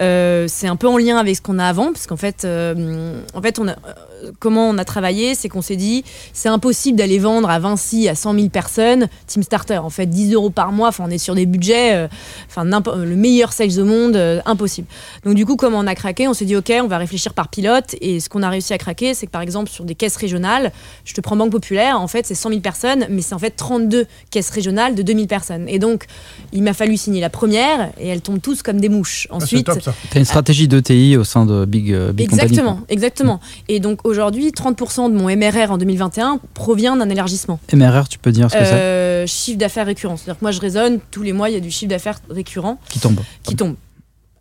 [0.00, 3.20] Euh, c'est un peu en lien avec ce qu'on a avant, parce qu'en fait, euh,
[3.34, 3.76] en fait, on a,
[4.24, 8.08] euh, comment on a travaillé, c'est qu'on s'est dit, c'est impossible d'aller vendre à Vinci
[8.08, 9.78] à 100 000 personnes, Team Starter.
[9.78, 12.08] En fait, 10 euros par mois, enfin, on est sur des budgets, euh,
[12.48, 14.86] enfin, le meilleur sales au monde, euh, impossible.
[15.24, 17.48] Donc du coup, comme on a craqué, on s'est dit, ok, on va réfléchir par
[17.48, 17.94] pilote.
[18.00, 20.72] Et ce qu'on a réussi à craquer, c'est que par exemple, sur des caisses régionales,
[21.04, 23.50] je te prends Banque Populaire, en fait, c'est 100 000 personnes, mais c'est en fait
[23.50, 25.68] 32 caisses régionales de 2000 personnes.
[25.68, 26.06] Et donc,
[26.52, 29.28] il m'a fallu signer la première, et elles tombent tous comme des mouches.
[29.30, 29.94] Ah, Ensuite, ça.
[30.10, 33.40] T'as une stratégie d'ETI au sein de Big, euh, Big Exactement, exactement.
[33.68, 37.58] Et donc aujourd'hui, 30% de mon MRR en 2021 provient d'un élargissement.
[37.72, 40.16] MRR, tu peux dire ce que Euh, chiffre d'affaires récurrent.
[40.16, 42.78] C'est-à-dire que moi, je raisonne, tous les mois, il y a du chiffre d'affaires récurrent
[42.88, 43.20] c'est Qui tombe.
[43.42, 43.74] qui tombe.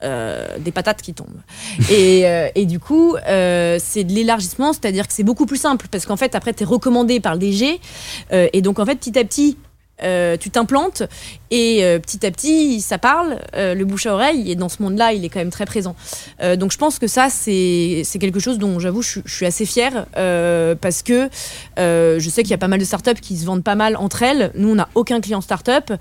[0.04, 1.42] Euh, des patates qui tombent.
[1.90, 5.88] et, euh, et du coup, euh, c'est de l'élargissement, c'est-à-dire que c'est beaucoup plus simple
[5.90, 7.80] parce qu'en fait, après, tu es recommandé par le DG.
[8.32, 9.58] euh, et donc, en fait, petit à petit,
[10.04, 11.04] euh, tu t'implantes
[11.50, 14.82] et euh, petit à petit ça parle, euh, le bouche à oreille et dans ce
[14.84, 15.96] monde-là il est quand même très présent.
[16.58, 20.06] Donc je pense que ça c'est quelque chose dont j'avoue je, je suis assez fière
[20.14, 21.30] parce que
[21.78, 24.24] je sais qu'il y a pas mal de startups qui se vendent pas mal entre
[24.24, 24.52] elles.
[24.56, 25.92] Nous on n'a aucun client startup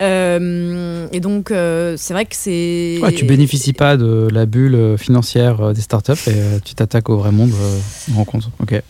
[0.00, 2.98] et donc c'est vrai que c'est.
[3.02, 7.32] Ouais, tu bénéficies pas de la bulle financière des startups et tu t'attaques au vrai
[7.32, 7.78] monde euh,
[8.14, 8.50] rencontre.
[8.60, 8.80] Ok.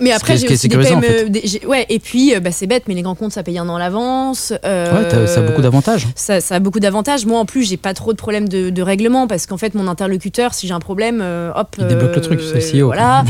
[0.00, 1.00] Mais après, j'ai aussi des en
[1.44, 3.68] j'ai- ouais, et puis, euh, bah, c'est bête, mais les grands comptes, ça paye un
[3.68, 4.52] an à l'avance.
[4.64, 6.06] euh, Ouais, ça a beaucoup d'avantages.
[6.14, 7.26] ça, ça a beaucoup d'avantages.
[7.26, 9.88] Moi, en plus, j'ai pas trop de problèmes de, de règlement parce qu'en fait, mon
[9.88, 11.74] interlocuteur, si j'ai un problème, euh, hop.
[11.78, 13.24] Il débloque le truc, c'est le CEO, Voilà.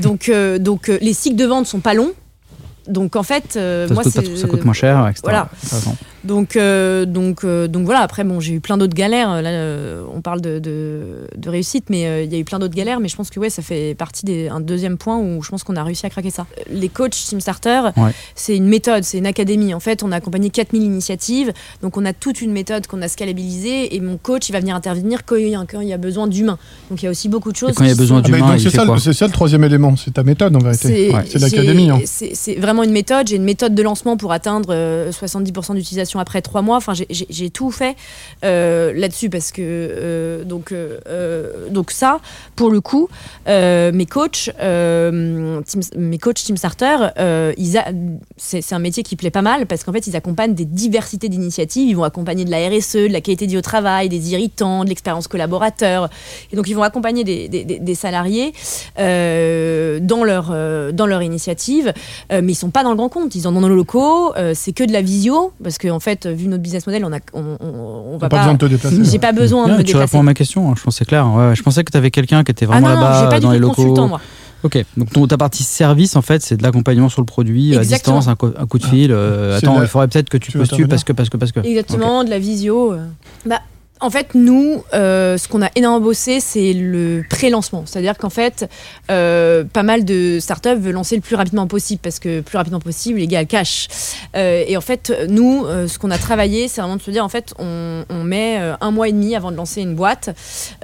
[0.00, 2.12] Donc, donc les cycles de vente sont pas longs.
[2.88, 5.20] Donc, en fait, euh, Ça, moi, coûte pas ça coûte moins cher, etc.
[5.24, 5.48] Voilà.
[6.24, 8.00] Donc, euh, donc, euh, donc voilà.
[8.00, 9.42] Après, bon, j'ai eu plein d'autres galères.
[9.42, 12.58] Là, euh, on parle de, de, de réussite, mais euh, il y a eu plein
[12.58, 13.00] d'autres galères.
[13.00, 15.64] Mais je pense que ouais, ça fait partie des un deuxième point où je pense
[15.64, 16.46] qu'on a réussi à craquer ça.
[16.70, 18.12] Les coachs Team Starter, Ouais.
[18.34, 19.74] c'est une méthode, c'est une académie.
[19.74, 23.08] En fait, on a accompagné 4000 initiatives, donc on a toute une méthode qu'on a
[23.08, 23.94] scalabilisée.
[23.94, 25.98] Et mon coach, il va venir intervenir quand il y a, quand il y a
[25.98, 26.58] besoin d'humain.
[26.90, 27.70] Donc il y a aussi beaucoup de choses.
[27.70, 29.64] Et quand il y a besoin Ah, mais D'humain, donc il c'est ça, le troisième
[29.64, 31.10] élément, c'est ta méthode en vérité.
[31.12, 31.24] Ouais.
[31.28, 32.00] C'est l'académie, hein.
[32.06, 33.28] C'est c'est vraiment une méthode.
[33.28, 36.76] J'ai une méthode de lancement pour atteindre euh, 70% d'utilisation après trois mois.
[36.76, 37.94] Enfin, j'ai- tout fait
[38.44, 42.20] euh, là-dessus parce que euh, donc euh, donc ça,
[42.56, 43.08] pour le coup,
[43.46, 46.96] mes coachs, team- mes coachs Team Starter,
[48.36, 51.88] c'est un métier qui plaît pas mal parce qu'en fait, ils accompagnent des diversités d'initiatives.
[51.88, 54.88] Ils vont accompagner de la RSE, de la qualité de au travail, des irritants, de
[54.88, 56.08] l'expérience collaborateur.
[56.52, 58.52] Et donc, ils vont accompagner des, salariés
[58.98, 60.52] dans, leur,
[60.92, 61.92] dans leur initiative,
[62.30, 63.34] mais ils sont pas dans le grand compte.
[63.34, 66.46] Ils en ont dans nos locaux, c'est que de la visio, parce qu'en fait, vu
[66.48, 67.66] notre business model, on, a, on, on,
[68.14, 68.96] on va T'as pas besoin de te déplacer.
[69.04, 69.18] J'ai ouais.
[69.18, 70.04] pas besoin de me tu déplacer.
[70.04, 71.26] réponds à ma question, hein, je c'est clair.
[71.32, 73.58] Ouais, je pensais que tu avais quelqu'un qui était Ah vraiment non, là-bas dans les
[73.58, 73.74] locaux.
[73.74, 74.20] consultant, moi.
[74.62, 77.80] Ok, donc ton- ta partie service, en fait, c'est de l'accompagnement sur le produit, à
[77.82, 78.16] Exactement.
[78.18, 79.10] distance, un, co- un coup de fil.
[79.12, 81.60] euh, attends, il faudrait peut-être que tu, Tu postules parce que, parce que, parce que.
[81.60, 82.92] Exactement, de la visio.
[82.94, 83.04] euh.
[83.44, 83.60] Bah,
[84.00, 87.84] en fait, nous, euh, ce qu'on a énormément bossé, c'est le pré-lancement.
[87.86, 88.68] C'est-à-dire qu'en fait,
[89.10, 92.80] euh, pas mal de startups veulent lancer le plus rapidement possible parce que plus rapidement
[92.80, 93.86] possible égale cash.
[94.36, 97.28] Euh, et en fait, nous, ce qu'on a travaillé, c'est vraiment de se dire, en
[97.28, 100.30] fait, on, met un mois et demi avant de lancer une boîte.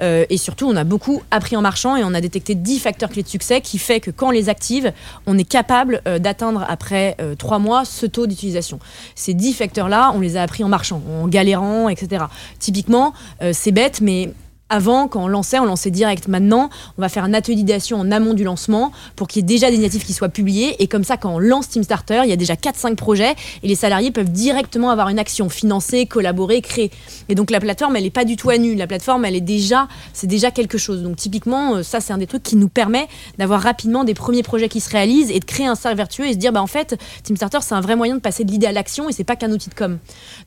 [0.01, 3.23] Et surtout, on a beaucoup appris en marchant et on a détecté 10 facteurs clés
[3.23, 4.93] de succès qui fait que quand on les active,
[5.25, 8.79] on est capable d'atteindre après trois mois ce taux d'utilisation.
[9.15, 12.25] Ces 10 facteurs-là, on les a appris en marchant, en galérant, etc.
[12.59, 13.00] Typiquement,
[13.41, 14.31] euh, c'est bête, mais
[14.71, 16.27] avant, quand on lançait, on lançait direct.
[16.27, 19.47] Maintenant, on va faire un atelier d'idéation en amont du lancement pour qu'il y ait
[19.47, 20.81] déjà des initiatives qui soient publiées.
[20.81, 23.67] Et comme ça, quand on lance Team Starter, il y a déjà 4-5 projets et
[23.67, 26.89] les salariés peuvent directement avoir une action, financer, collaborer, créer.
[27.29, 28.75] Et donc la plateforme, elle n'est pas du tout à nu.
[28.75, 31.03] La plateforme, elle est déjà, c'est déjà quelque chose.
[31.03, 33.07] Donc typiquement, euh, ça, c'est un des trucs qui nous permet
[33.37, 36.33] d'avoir rapidement des premiers projets qui se réalisent et de créer un cercle vertueux et
[36.33, 38.67] se dire, bah en fait, Team Starter, c'est un vrai moyen de passer de l'idée
[38.67, 39.97] à l'action et c'est pas qu'un outil de com.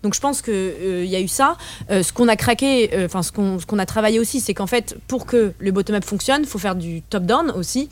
[0.02, 1.56] Donc je pense qu'il il y a eu ça.
[1.90, 4.66] Euh, ce qu'on a craqué, euh, enfin qu'on ce qu'on a travaillé aussi, c'est qu'en
[4.66, 7.88] fait, pour que le bottom-up fonctionne, il faut faire du top-down aussi.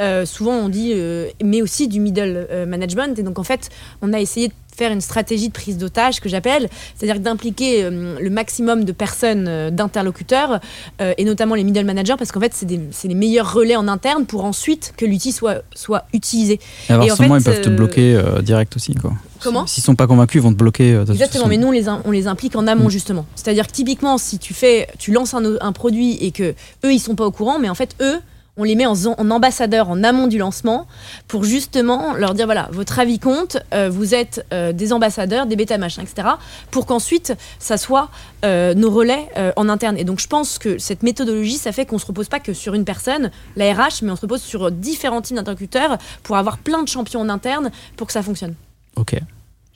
[0.00, 3.18] Euh, souvent, on dit, euh, mais aussi du middle euh, management.
[3.18, 3.70] Et donc, en fait,
[4.02, 8.16] on a essayé de faire une stratégie de prise d'otage que j'appelle, c'est-à-dire d'impliquer euh,
[8.20, 10.60] le maximum de personnes, euh, d'interlocuteurs,
[11.00, 14.26] euh, et notamment les middle managers, parce qu'en fait, c'est les meilleurs relais en interne
[14.26, 16.54] pour ensuite que l'outil soit, soit utilisé.
[16.88, 18.94] Et Et en inversement, fait, ils peuvent te bloquer direct aussi.
[18.94, 19.12] Quoi.
[19.42, 20.92] Comment S'ils sont pas convaincus, ils vont te bloquer.
[21.10, 22.90] Exactement, mais nous on les, on les implique en amont Mm.
[22.90, 23.26] justement.
[23.34, 26.98] C'est-à-dire que typiquement, si tu fais, tu lances un, un produit et que eux ils
[27.00, 28.18] sont pas au courant, mais en fait eux
[28.56, 30.86] on les met en, en ambassadeur en amont du lancement
[31.28, 35.56] pour justement leur dire voilà votre avis compte, euh, vous êtes euh, des ambassadeurs, des
[35.56, 36.28] bêta machins, etc.
[36.70, 38.08] Pour qu'ensuite ça soit
[38.44, 39.96] euh, nos relais euh, en interne.
[39.98, 42.74] Et donc je pense que cette méthodologie ça fait qu'on se repose pas que sur
[42.74, 46.82] une personne, la RH, mais on se repose sur différents types d'interlocuteurs pour avoir plein
[46.82, 48.54] de champions en interne pour que ça fonctionne.
[48.96, 49.16] Ok.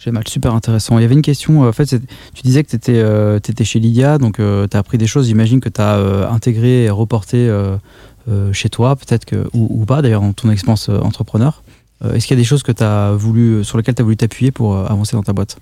[0.02, 0.98] J'ai mal, super intéressant.
[0.98, 4.16] Il y avait une question, euh, en fait, tu disais que tu étais, chez Lydia,
[4.16, 8.19] donc tu as appris des choses, j'imagine que tu as intégré et reporté euh, euh,
[8.52, 11.62] chez toi, peut-être que, ou, pas d'ailleurs, dans ton expérience euh, entrepreneur.
[12.04, 14.16] Euh, Est-ce qu'il y a des choses que as voulu, sur lesquelles tu as voulu
[14.16, 15.58] t'appuyer pour euh, avancer dans ta boîte?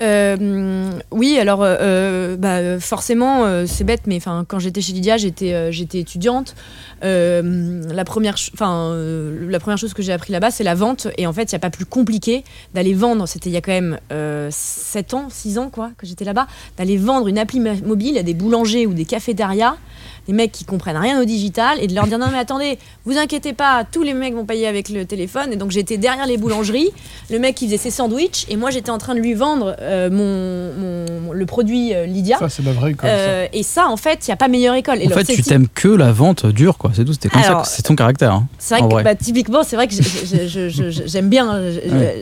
[0.00, 4.92] Euh, oui, alors euh, euh, bah, euh, forcément, euh, c'est bête, mais quand j'étais chez
[4.92, 6.54] Lydia, j'étais euh, j'étais étudiante.
[7.02, 11.08] Euh, la, première, euh, la première chose que j'ai appris là-bas, c'est la vente.
[11.16, 12.44] Et en fait, il n'y a pas plus compliqué
[12.74, 13.26] d'aller vendre.
[13.26, 16.46] C'était il y a quand même euh, 7 ans, 6 ans, quoi, que j'étais là-bas.
[16.76, 19.76] D'aller vendre une appli mobile à des boulangers ou des cafétérias.
[20.28, 23.16] Des mecs qui comprennent rien au digital et de leur dire non mais attendez, vous
[23.16, 25.52] inquiétez pas, tous les mecs vont payer avec le téléphone.
[25.52, 26.90] Et donc j'étais derrière les boulangeries,
[27.30, 30.10] le mec qui faisait ses sandwichs et moi j'étais en train de lui vendre euh,
[30.10, 32.36] mon, mon- le produit euh, Lydia.
[32.38, 33.08] Ça, c'est la vraie école.
[33.08, 33.44] ça.
[33.52, 35.00] Et ça, en fait, il n'y a pas meilleure école.
[35.02, 36.90] Et En fait, tu t'aimes que la vente dure, quoi.
[36.94, 37.12] C'est tout.
[37.12, 37.76] C'était comme Alors, ça.
[37.76, 38.32] C'est ton caractère.
[38.32, 38.46] hein.
[38.58, 39.02] C'est vrai que vrai.
[39.04, 39.94] bah, typiquement, c'est vrai que
[41.06, 41.60] j'aime bien,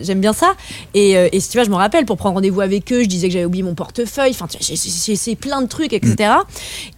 [0.02, 0.54] j'aime bien ça.
[0.94, 3.08] Et, euh, et si tu vois, je me rappelle pour prendre rendez-vous avec eux, je
[3.08, 4.30] disais que j'avais oublié mon portefeuille.
[4.30, 4.74] Enfin, j'ai-
[5.12, 6.30] essayé plein de trucs, etc.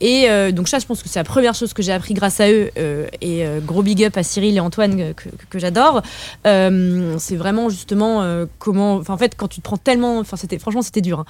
[0.01, 2.41] Et euh, donc ça, je pense que c'est la première chose que j'ai appris grâce
[2.41, 2.71] à eux.
[2.79, 6.03] euh, et euh, gros big up à Cyril et Antoine que, que- que j'adore.
[6.47, 8.25] Euh, c'est vraiment justement
[8.59, 11.21] comment, enfin en fait, quand tu te prends tellement, enfin c'était franchement c'était dur.
[11.21, 11.25] hein.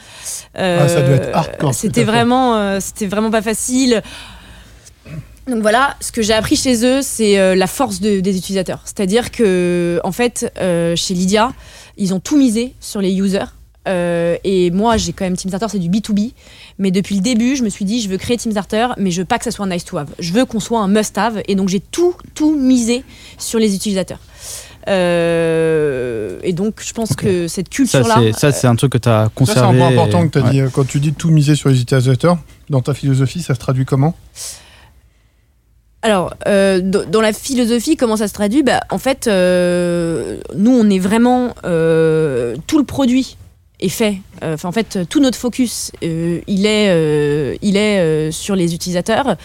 [0.54, 4.02] Ah, ça doit être hardcore, C'était vraiment, c'était vraiment pas facile.
[5.46, 8.82] Donc voilà, ce que j'ai appris chez eux, c'est la force de- des utilisateurs.
[8.84, 11.52] C'est-à-dire que, en fait, euh, chez Lydia,
[11.96, 13.46] ils ont tout misé sur les users.
[13.88, 16.32] Euh, et moi, j'ai quand même Team Starter, c'est du B2B.
[16.78, 19.20] Mais depuis le début, je me suis dit, je veux créer Team Starter, mais je
[19.22, 20.10] veux pas que ça soit un nice to have.
[20.18, 21.40] Je veux qu'on soit un must have.
[21.48, 23.02] Et donc, j'ai tout, tout misé
[23.38, 24.18] sur les utilisateurs.
[24.88, 28.32] Euh, et donc, je pense que cette culture-là.
[28.36, 29.60] ça, c'est un truc que tu as conservé.
[29.60, 30.50] c'est un point important et- que tu as ouais.
[30.50, 30.72] dit.
[30.72, 32.38] Quand tu dis tout miser sur les utilisateurs,
[32.70, 34.14] dans ta philosophie, ça se traduit comment?
[36.02, 38.62] Alors, euh, dans la philosophie, comment ça se traduit?
[38.62, 41.54] Bah, En fait, euh, nous, on est vraiment.
[41.64, 43.36] euh, tout le produit
[43.80, 44.18] est fait.
[44.42, 48.56] Euh, Enfin, en fait, tout notre focus, euh, il est, euh, il est euh, sur
[48.56, 49.36] les utilisateurs.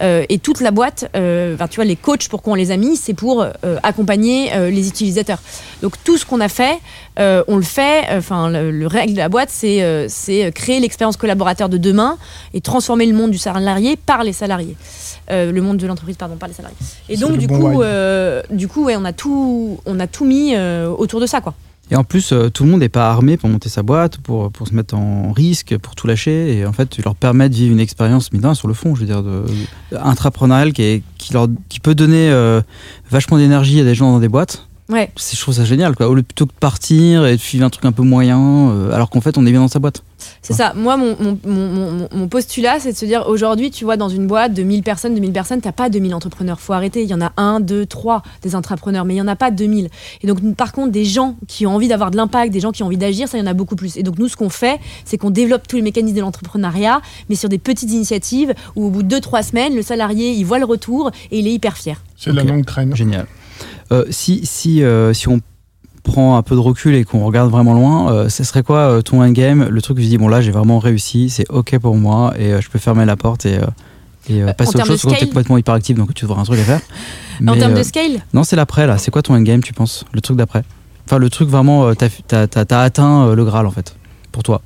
[0.00, 3.14] Et toute la boîte, enfin, tu vois, les coachs, pourquoi on les a mis C'est
[3.14, 3.46] pour
[3.82, 5.40] accompagner les utilisateurs.
[5.82, 6.78] Donc, tout ce qu'on a fait,
[7.18, 8.04] on le fait.
[8.10, 12.18] Enfin, le, le règle de la boîte, c'est c'est créer l'expérience collaborateur de demain
[12.54, 14.76] et transformer le monde du salarié par les salariés.
[15.30, 16.76] Le monde de l'entreprise, pardon, par les salariés.
[17.08, 17.82] Et donc, du bon coup,
[18.50, 21.54] du coup, ouais, on a tout, on a tout mis autour de ça, quoi.
[21.90, 24.50] Et en plus, euh, tout le monde n'est pas armé pour monter sa boîte, pour,
[24.50, 26.56] pour se mettre en risque, pour tout lâcher.
[26.58, 29.00] Et en fait, tu leur permets de vivre une expérience, mais sur le fond, je
[29.00, 29.44] veux dire, de,
[29.92, 32.60] intrapreneuriale qui, qui peut donner euh,
[33.10, 34.65] vachement d'énergie à des gens dans des boîtes.
[34.88, 35.10] Ouais.
[35.16, 36.08] C'est, je trouve ça génial, quoi.
[36.08, 38.92] Au lieu plutôt que de partir et de suivre un truc un peu moyen, euh,
[38.92, 40.04] alors qu'en fait, on est bien dans sa boîte.
[40.42, 40.72] C'est ça.
[40.76, 44.08] Moi, mon, mon, mon, mon- mon postulat, c'est de se dire aujourd'hui, tu vois, dans
[44.08, 46.60] une boîte de 1000 personnes, 2000 personnes, t'as pas 2000 entrepreneurs.
[46.60, 47.02] Faut arrêter.
[47.02, 49.50] Il y en a un, deux, trois des intrapreneurs, mais il y en a pas
[49.50, 49.88] 2000.
[50.22, 52.82] Et donc, par contre, des gens qui ont envie d'avoir de l'impact, des gens qui
[52.84, 53.96] ont envie d'agir, ça, il y en a beaucoup plus.
[53.96, 57.34] Et donc, nous, ce qu'on fait, c'est qu'on développe tous les mécanismes de l'entrepreneuriat, mais
[57.34, 60.60] sur des petites initiatives où, au bout de deux, trois semaines, le salarié, il voit
[60.60, 62.00] le retour et il est hyper fier.
[62.16, 62.94] C'est de la longue traîne.
[62.94, 63.26] Génial.
[63.92, 65.40] Euh, si, si, euh, si on
[66.02, 69.02] prend un peu de recul et qu'on regarde vraiment loin, euh, ce serait quoi euh,
[69.02, 69.68] ton endgame?
[69.68, 72.52] Le truc où tu dis, bon là j'ai vraiment réussi, c'est ok pour moi et
[72.52, 73.66] euh, je peux fermer la porte et, euh,
[74.28, 76.24] et euh, Euh, passer en à autre termes chose que t'es complètement hyperactif donc tu
[76.24, 76.80] devras un truc à faire.
[77.40, 78.98] en Mais, termes euh, de scale, Non, c'est l'après là.
[78.98, 80.04] C'est quoi ton endgame, tu penses?
[80.12, 80.62] Le truc d'après
[81.06, 83.94] Enfin, le truc vraiment, euh, t'as t'as atteint euh, le Graal en fait,
[84.32, 84.62] pour toi.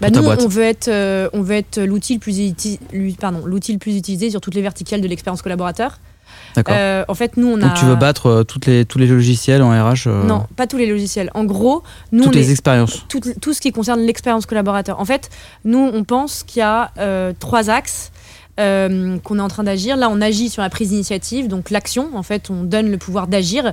[0.00, 3.78] Bah, nous, on veut être, euh, on veut être l'outil le plus, pardon, l'outil le
[3.78, 5.98] plus utilisé sur toutes les verticales de l'expérience collaborateur.
[6.68, 7.60] Euh, en fait, nous, on a.
[7.68, 10.66] Donc tu veux battre euh, toutes les, tous les logiciels en RH euh, Non, pas
[10.66, 11.30] tous les logiciels.
[11.34, 13.04] En gros, nous, Toutes on les est- expériences.
[13.08, 14.98] tout, tout ce qui concerne l'expérience collaborateur.
[15.00, 15.30] En fait,
[15.64, 18.10] nous, on pense qu'il y a euh, trois axes.
[18.58, 19.96] Euh, qu'on est en train d'agir.
[19.96, 22.10] Là, on agit sur la prise d'initiative, donc l'action.
[22.14, 23.72] En fait, on donne le pouvoir d'agir,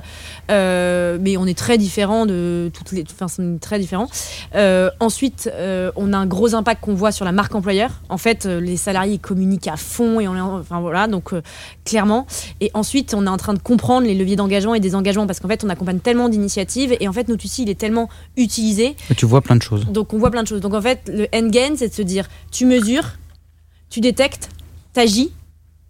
[0.50, 3.04] euh, mais on est très différent de toutes les.
[3.10, 4.08] Enfin, c'est très différent.
[4.54, 5.50] Euh, ensuite,
[5.96, 7.90] on a un gros impact qu'on voit sur la marque employeur.
[8.08, 11.32] En fait, les salariés communiquent à fond et on, enfin voilà, donc
[11.84, 12.26] clairement.
[12.60, 15.40] Et ensuite, on est en train de comprendre les leviers d'engagement et des engagements parce
[15.40, 18.96] qu'en fait, on accompagne tellement d'initiatives et en fait, notre outil il est tellement utilisé
[19.10, 19.86] Et tu vois plein de choses.
[19.86, 20.60] donc on voit plein de choses.
[20.60, 23.12] Donc en fait, le endgame, c'est de se dire, tu mesures,
[23.90, 24.50] tu détectes,
[24.96, 25.30] t'agis,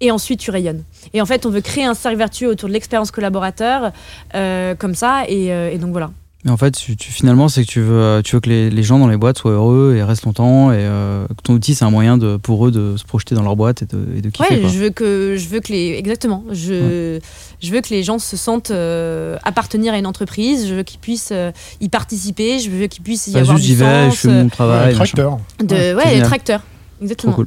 [0.00, 0.82] et ensuite tu rayonnes.
[1.14, 3.92] Et en fait, on veut créer un cercle vertueux autour de l'expérience collaborateur,
[4.34, 6.10] euh, comme ça, et, euh, et donc voilà.
[6.44, 8.70] Mais en fait, tu, tu- finalement, c'est que tu veux, euh, tu veux que les,
[8.70, 10.70] les gens dans les boîtes soient heureux et restent longtemps.
[10.70, 13.42] Et euh, que ton outil, c'est un moyen de, pour eux de se projeter dans
[13.42, 14.54] leur boîte et de, et de kiffer.
[14.54, 14.68] Ouais, quoi.
[14.68, 16.44] je veux que je veux que les exactement.
[16.52, 17.18] Je
[17.60, 20.68] je veux que les gens se sentent euh, appartenir à une entreprise.
[20.68, 22.60] Je veux qu'ils puissent euh, y participer.
[22.60, 24.94] Je veux qu'ils puissent y Pas avoir juste du j'y vais, je fais mon travail.
[24.94, 25.38] Tracteur.
[25.58, 26.26] de Ouais, ouais, les génial.
[26.28, 26.60] tracteurs.
[26.60, 27.32] Trop Exactement.
[27.32, 27.46] cool.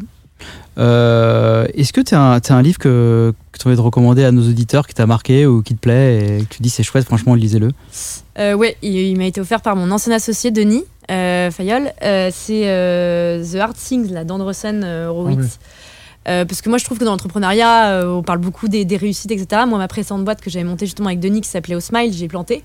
[0.79, 4.41] Euh, Est-ce que tu as, un- livre que, que tu envie de recommander à nos
[4.47, 7.35] auditeurs qui t'a marqué ou qui te plaît et que tu dis c'est chouette, franchement,
[7.35, 7.71] lisez-le
[8.39, 11.91] Euh, ouais, il, il m'a été offert par mon ancien associé Denis euh, Fayol.
[12.03, 15.37] Euh, c'est euh, The Hard Things, d'Andresen euh, Horowitz.
[15.39, 15.49] Ah oui.
[16.27, 18.97] Euh, parce que moi, je trouve que dans l'entrepreneuriat, euh, on parle beaucoup des, des
[18.97, 19.63] réussites, etc.
[19.67, 22.27] Moi, ma précédente boîte que j'avais montée justement avec Denis, qui s'appelait Au Smile, j'ai
[22.27, 22.61] planté.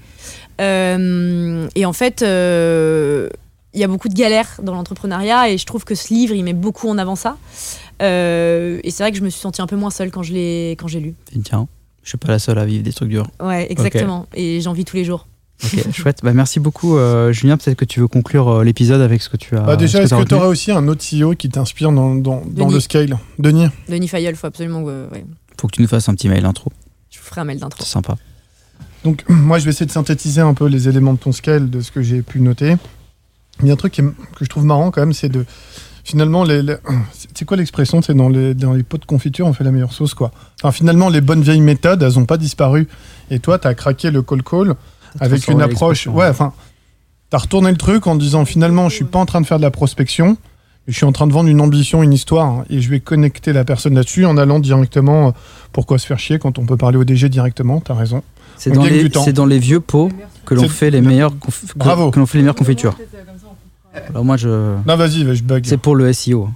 [0.60, 3.28] Euh, et en fait, euh,
[3.72, 6.44] il y a beaucoup de galères dans l'entrepreneuriat et je trouve que ce livre, il
[6.44, 7.36] met beaucoup en avant ça.
[8.02, 10.32] Euh, et c'est vrai que je me suis sentie un peu moins seule quand je
[10.32, 11.14] l'ai quand j'ai lu.
[11.34, 11.68] Et tiens,
[12.02, 13.28] je suis pas la seule à vivre des trucs durs.
[13.40, 14.26] Ouais, exactement.
[14.34, 15.26] Et j'en vis tous les jours.
[15.62, 16.20] Ok, chouette.
[16.22, 17.56] Bah, merci beaucoup, euh, Julien.
[17.56, 19.60] Peut-être que tu veux conclure euh, l'épisode avec ce que tu as.
[19.60, 22.42] Bah, déjà, ce est-ce que tu aurais aussi un autre CEO qui t'inspire dans, dans,
[22.68, 23.18] le scale?
[23.38, 23.68] Denis?
[23.88, 25.24] Denis Fayol, faut absolument ouais,
[25.60, 26.72] Faut que tu nous fasses un petit mail intro.
[27.10, 27.82] je vous ferai un mail d'intro.
[27.82, 28.16] C'est sympa.
[29.04, 31.80] Donc, moi, je vais essayer de synthétiser un peu les éléments de ton scale, de
[31.80, 32.76] ce que j'ai pu noter.
[33.60, 34.02] Il y a un truc que
[34.44, 35.44] je trouve marrant quand même, c'est de.
[36.04, 36.76] Finalement, les, les-
[37.34, 39.92] c'est quoi l'expression C'est dans les, dans les pots de confiture, on fait la meilleure
[39.92, 40.30] sauce, quoi.
[40.62, 42.86] Enfin, finalement, les bonnes vieilles méthodes, elles n'ont pas disparu.
[43.30, 44.74] Et toi, tu as craqué le call-call
[45.20, 46.06] avec une approche.
[46.06, 46.52] Ouais, enfin,
[47.30, 49.56] tu as retourné le truc en disant finalement, je suis pas en train de faire
[49.58, 50.36] de la prospection,
[50.86, 53.00] mais je suis en train de vendre une ambition, une histoire, hein, et je vais
[53.00, 55.28] connecter la personne là-dessus en allant directement.
[55.28, 55.30] euh,
[55.72, 58.22] Pourquoi se faire chier quand on peut parler au DG directement Tu as raison.
[58.58, 60.10] C'est dans, les, dans vieux pots
[60.44, 62.10] que l'on fait les meilleures conf- que- Bravo.
[62.10, 62.96] que l'on fait les meilleures confitures.
[64.08, 64.48] Alors moi je
[64.86, 65.64] Non, vas-y, vas- je bug.
[65.66, 66.48] c'est pour le SEO.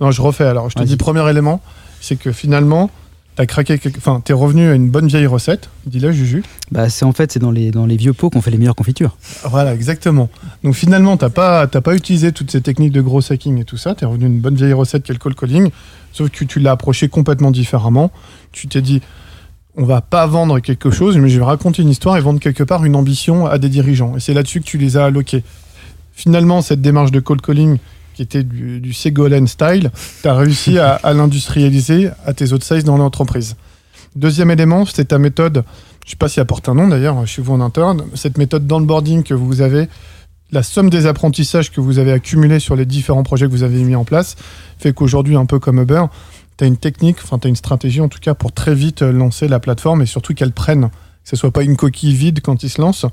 [0.00, 0.70] Non, je refais alors.
[0.70, 1.60] Je te dis, premier élément,
[2.00, 2.90] c'est que finalement,
[3.36, 3.78] tu as craqué.
[3.78, 5.68] quelque- Enfin, tu es revenu à une bonne vieille recette.
[5.86, 6.42] Dis-le, Juju.
[6.72, 8.74] Bah c'est en fait c'est dans les dans les vieux pots qu'on fait les meilleures
[8.74, 9.16] confitures.
[9.44, 10.28] Voilà, exactement.
[10.64, 13.64] Donc finalement, tu n'as pas, t'as pas utilisé toutes ces techniques de gros hacking et
[13.64, 13.94] tout ça.
[13.94, 15.70] Tu es revenu à une bonne vieille recette qui est le call calling.
[16.12, 18.10] Sauf que tu l'as approché complètement différemment.
[18.52, 19.00] Tu t'es dit,
[19.76, 22.64] on va pas vendre quelque chose, mais je vais raconter une histoire et vendre quelque
[22.64, 24.16] part une ambition à des dirigeants.
[24.16, 25.44] Et c'est là-dessus que tu les as alloqués.
[26.20, 27.78] Finalement, cette démarche de call calling
[28.12, 29.90] qui était du, Ségolène style,
[30.20, 33.56] tu as réussi à, l'industrialiser à tes autres size dans l'entreprise.
[34.16, 35.64] Deuxième élément, c'est ta méthode,
[36.04, 38.66] je sais pas si elle porte un nom d'ailleurs chez vous en interne, cette méthode
[38.66, 39.88] d'onboarding que vous avez,
[40.52, 43.82] la somme des apprentissages que vous avez accumulés sur les différents projets que vous avez
[43.82, 44.36] mis en place,
[44.76, 46.04] fait qu'aujourd'hui, un peu comme Uber,
[46.58, 49.00] tu as une technique, enfin tu as une stratégie en tout cas pour très vite
[49.00, 50.90] euh, lancer la plateforme et surtout qu'elle prenne,
[51.30, 53.06] ce soit pas une coquille vide quand il se lance.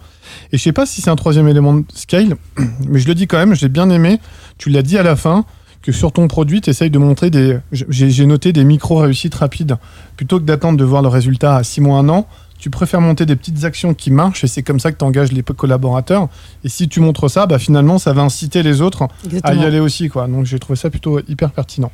[0.51, 2.35] Et je sais pas si c'est un troisième élément de scale,
[2.87, 4.19] mais je le dis quand même, j'ai bien aimé,
[4.57, 5.45] tu l'as dit à la fin,
[5.83, 7.59] que sur ton produit, tu essayes de montrer des.
[7.71, 9.77] J'ai noté des micro-réussites rapides.
[10.17, 13.25] Plutôt que d'attendre de voir le résultat à 6 mois, un an, tu préfères monter
[13.25, 16.27] des petites actions qui marchent et c'est comme ça que tu engages les collaborateurs.
[16.63, 19.07] Et si tu montres ça, bah, finalement, ça va inciter les autres
[19.43, 20.09] à y aller aussi.
[20.09, 20.27] Quoi.
[20.27, 21.91] Donc j'ai trouvé ça plutôt hyper pertinent.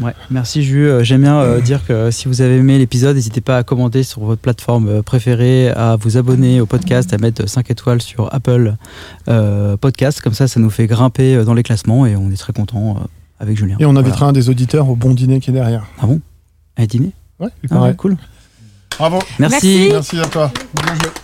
[0.00, 0.88] Ouais, merci Jus.
[0.88, 4.02] Euh, J'aime bien euh, dire que si vous avez aimé l'épisode, n'hésitez pas à commenter
[4.02, 8.32] sur votre plateforme euh, préférée, à vous abonner au podcast, à mettre 5 étoiles sur
[8.34, 8.74] Apple
[9.28, 10.20] euh, Podcast.
[10.20, 12.96] Comme ça, ça nous fait grimper euh, dans les classements et on est très content
[13.00, 13.04] euh,
[13.38, 13.76] avec Julien.
[13.78, 15.86] Et on invitera un des auditeurs au bon dîner qui est derrière.
[15.98, 16.18] Voilà.
[16.76, 17.12] À dîner?
[17.38, 17.94] Ouais, il Ah paraît.
[17.94, 18.16] cool.
[18.98, 19.18] Bravo.
[19.38, 19.88] Merci.
[19.88, 19.88] Merci.
[19.92, 20.52] Merci à toi.
[20.84, 21.23] Bien joué.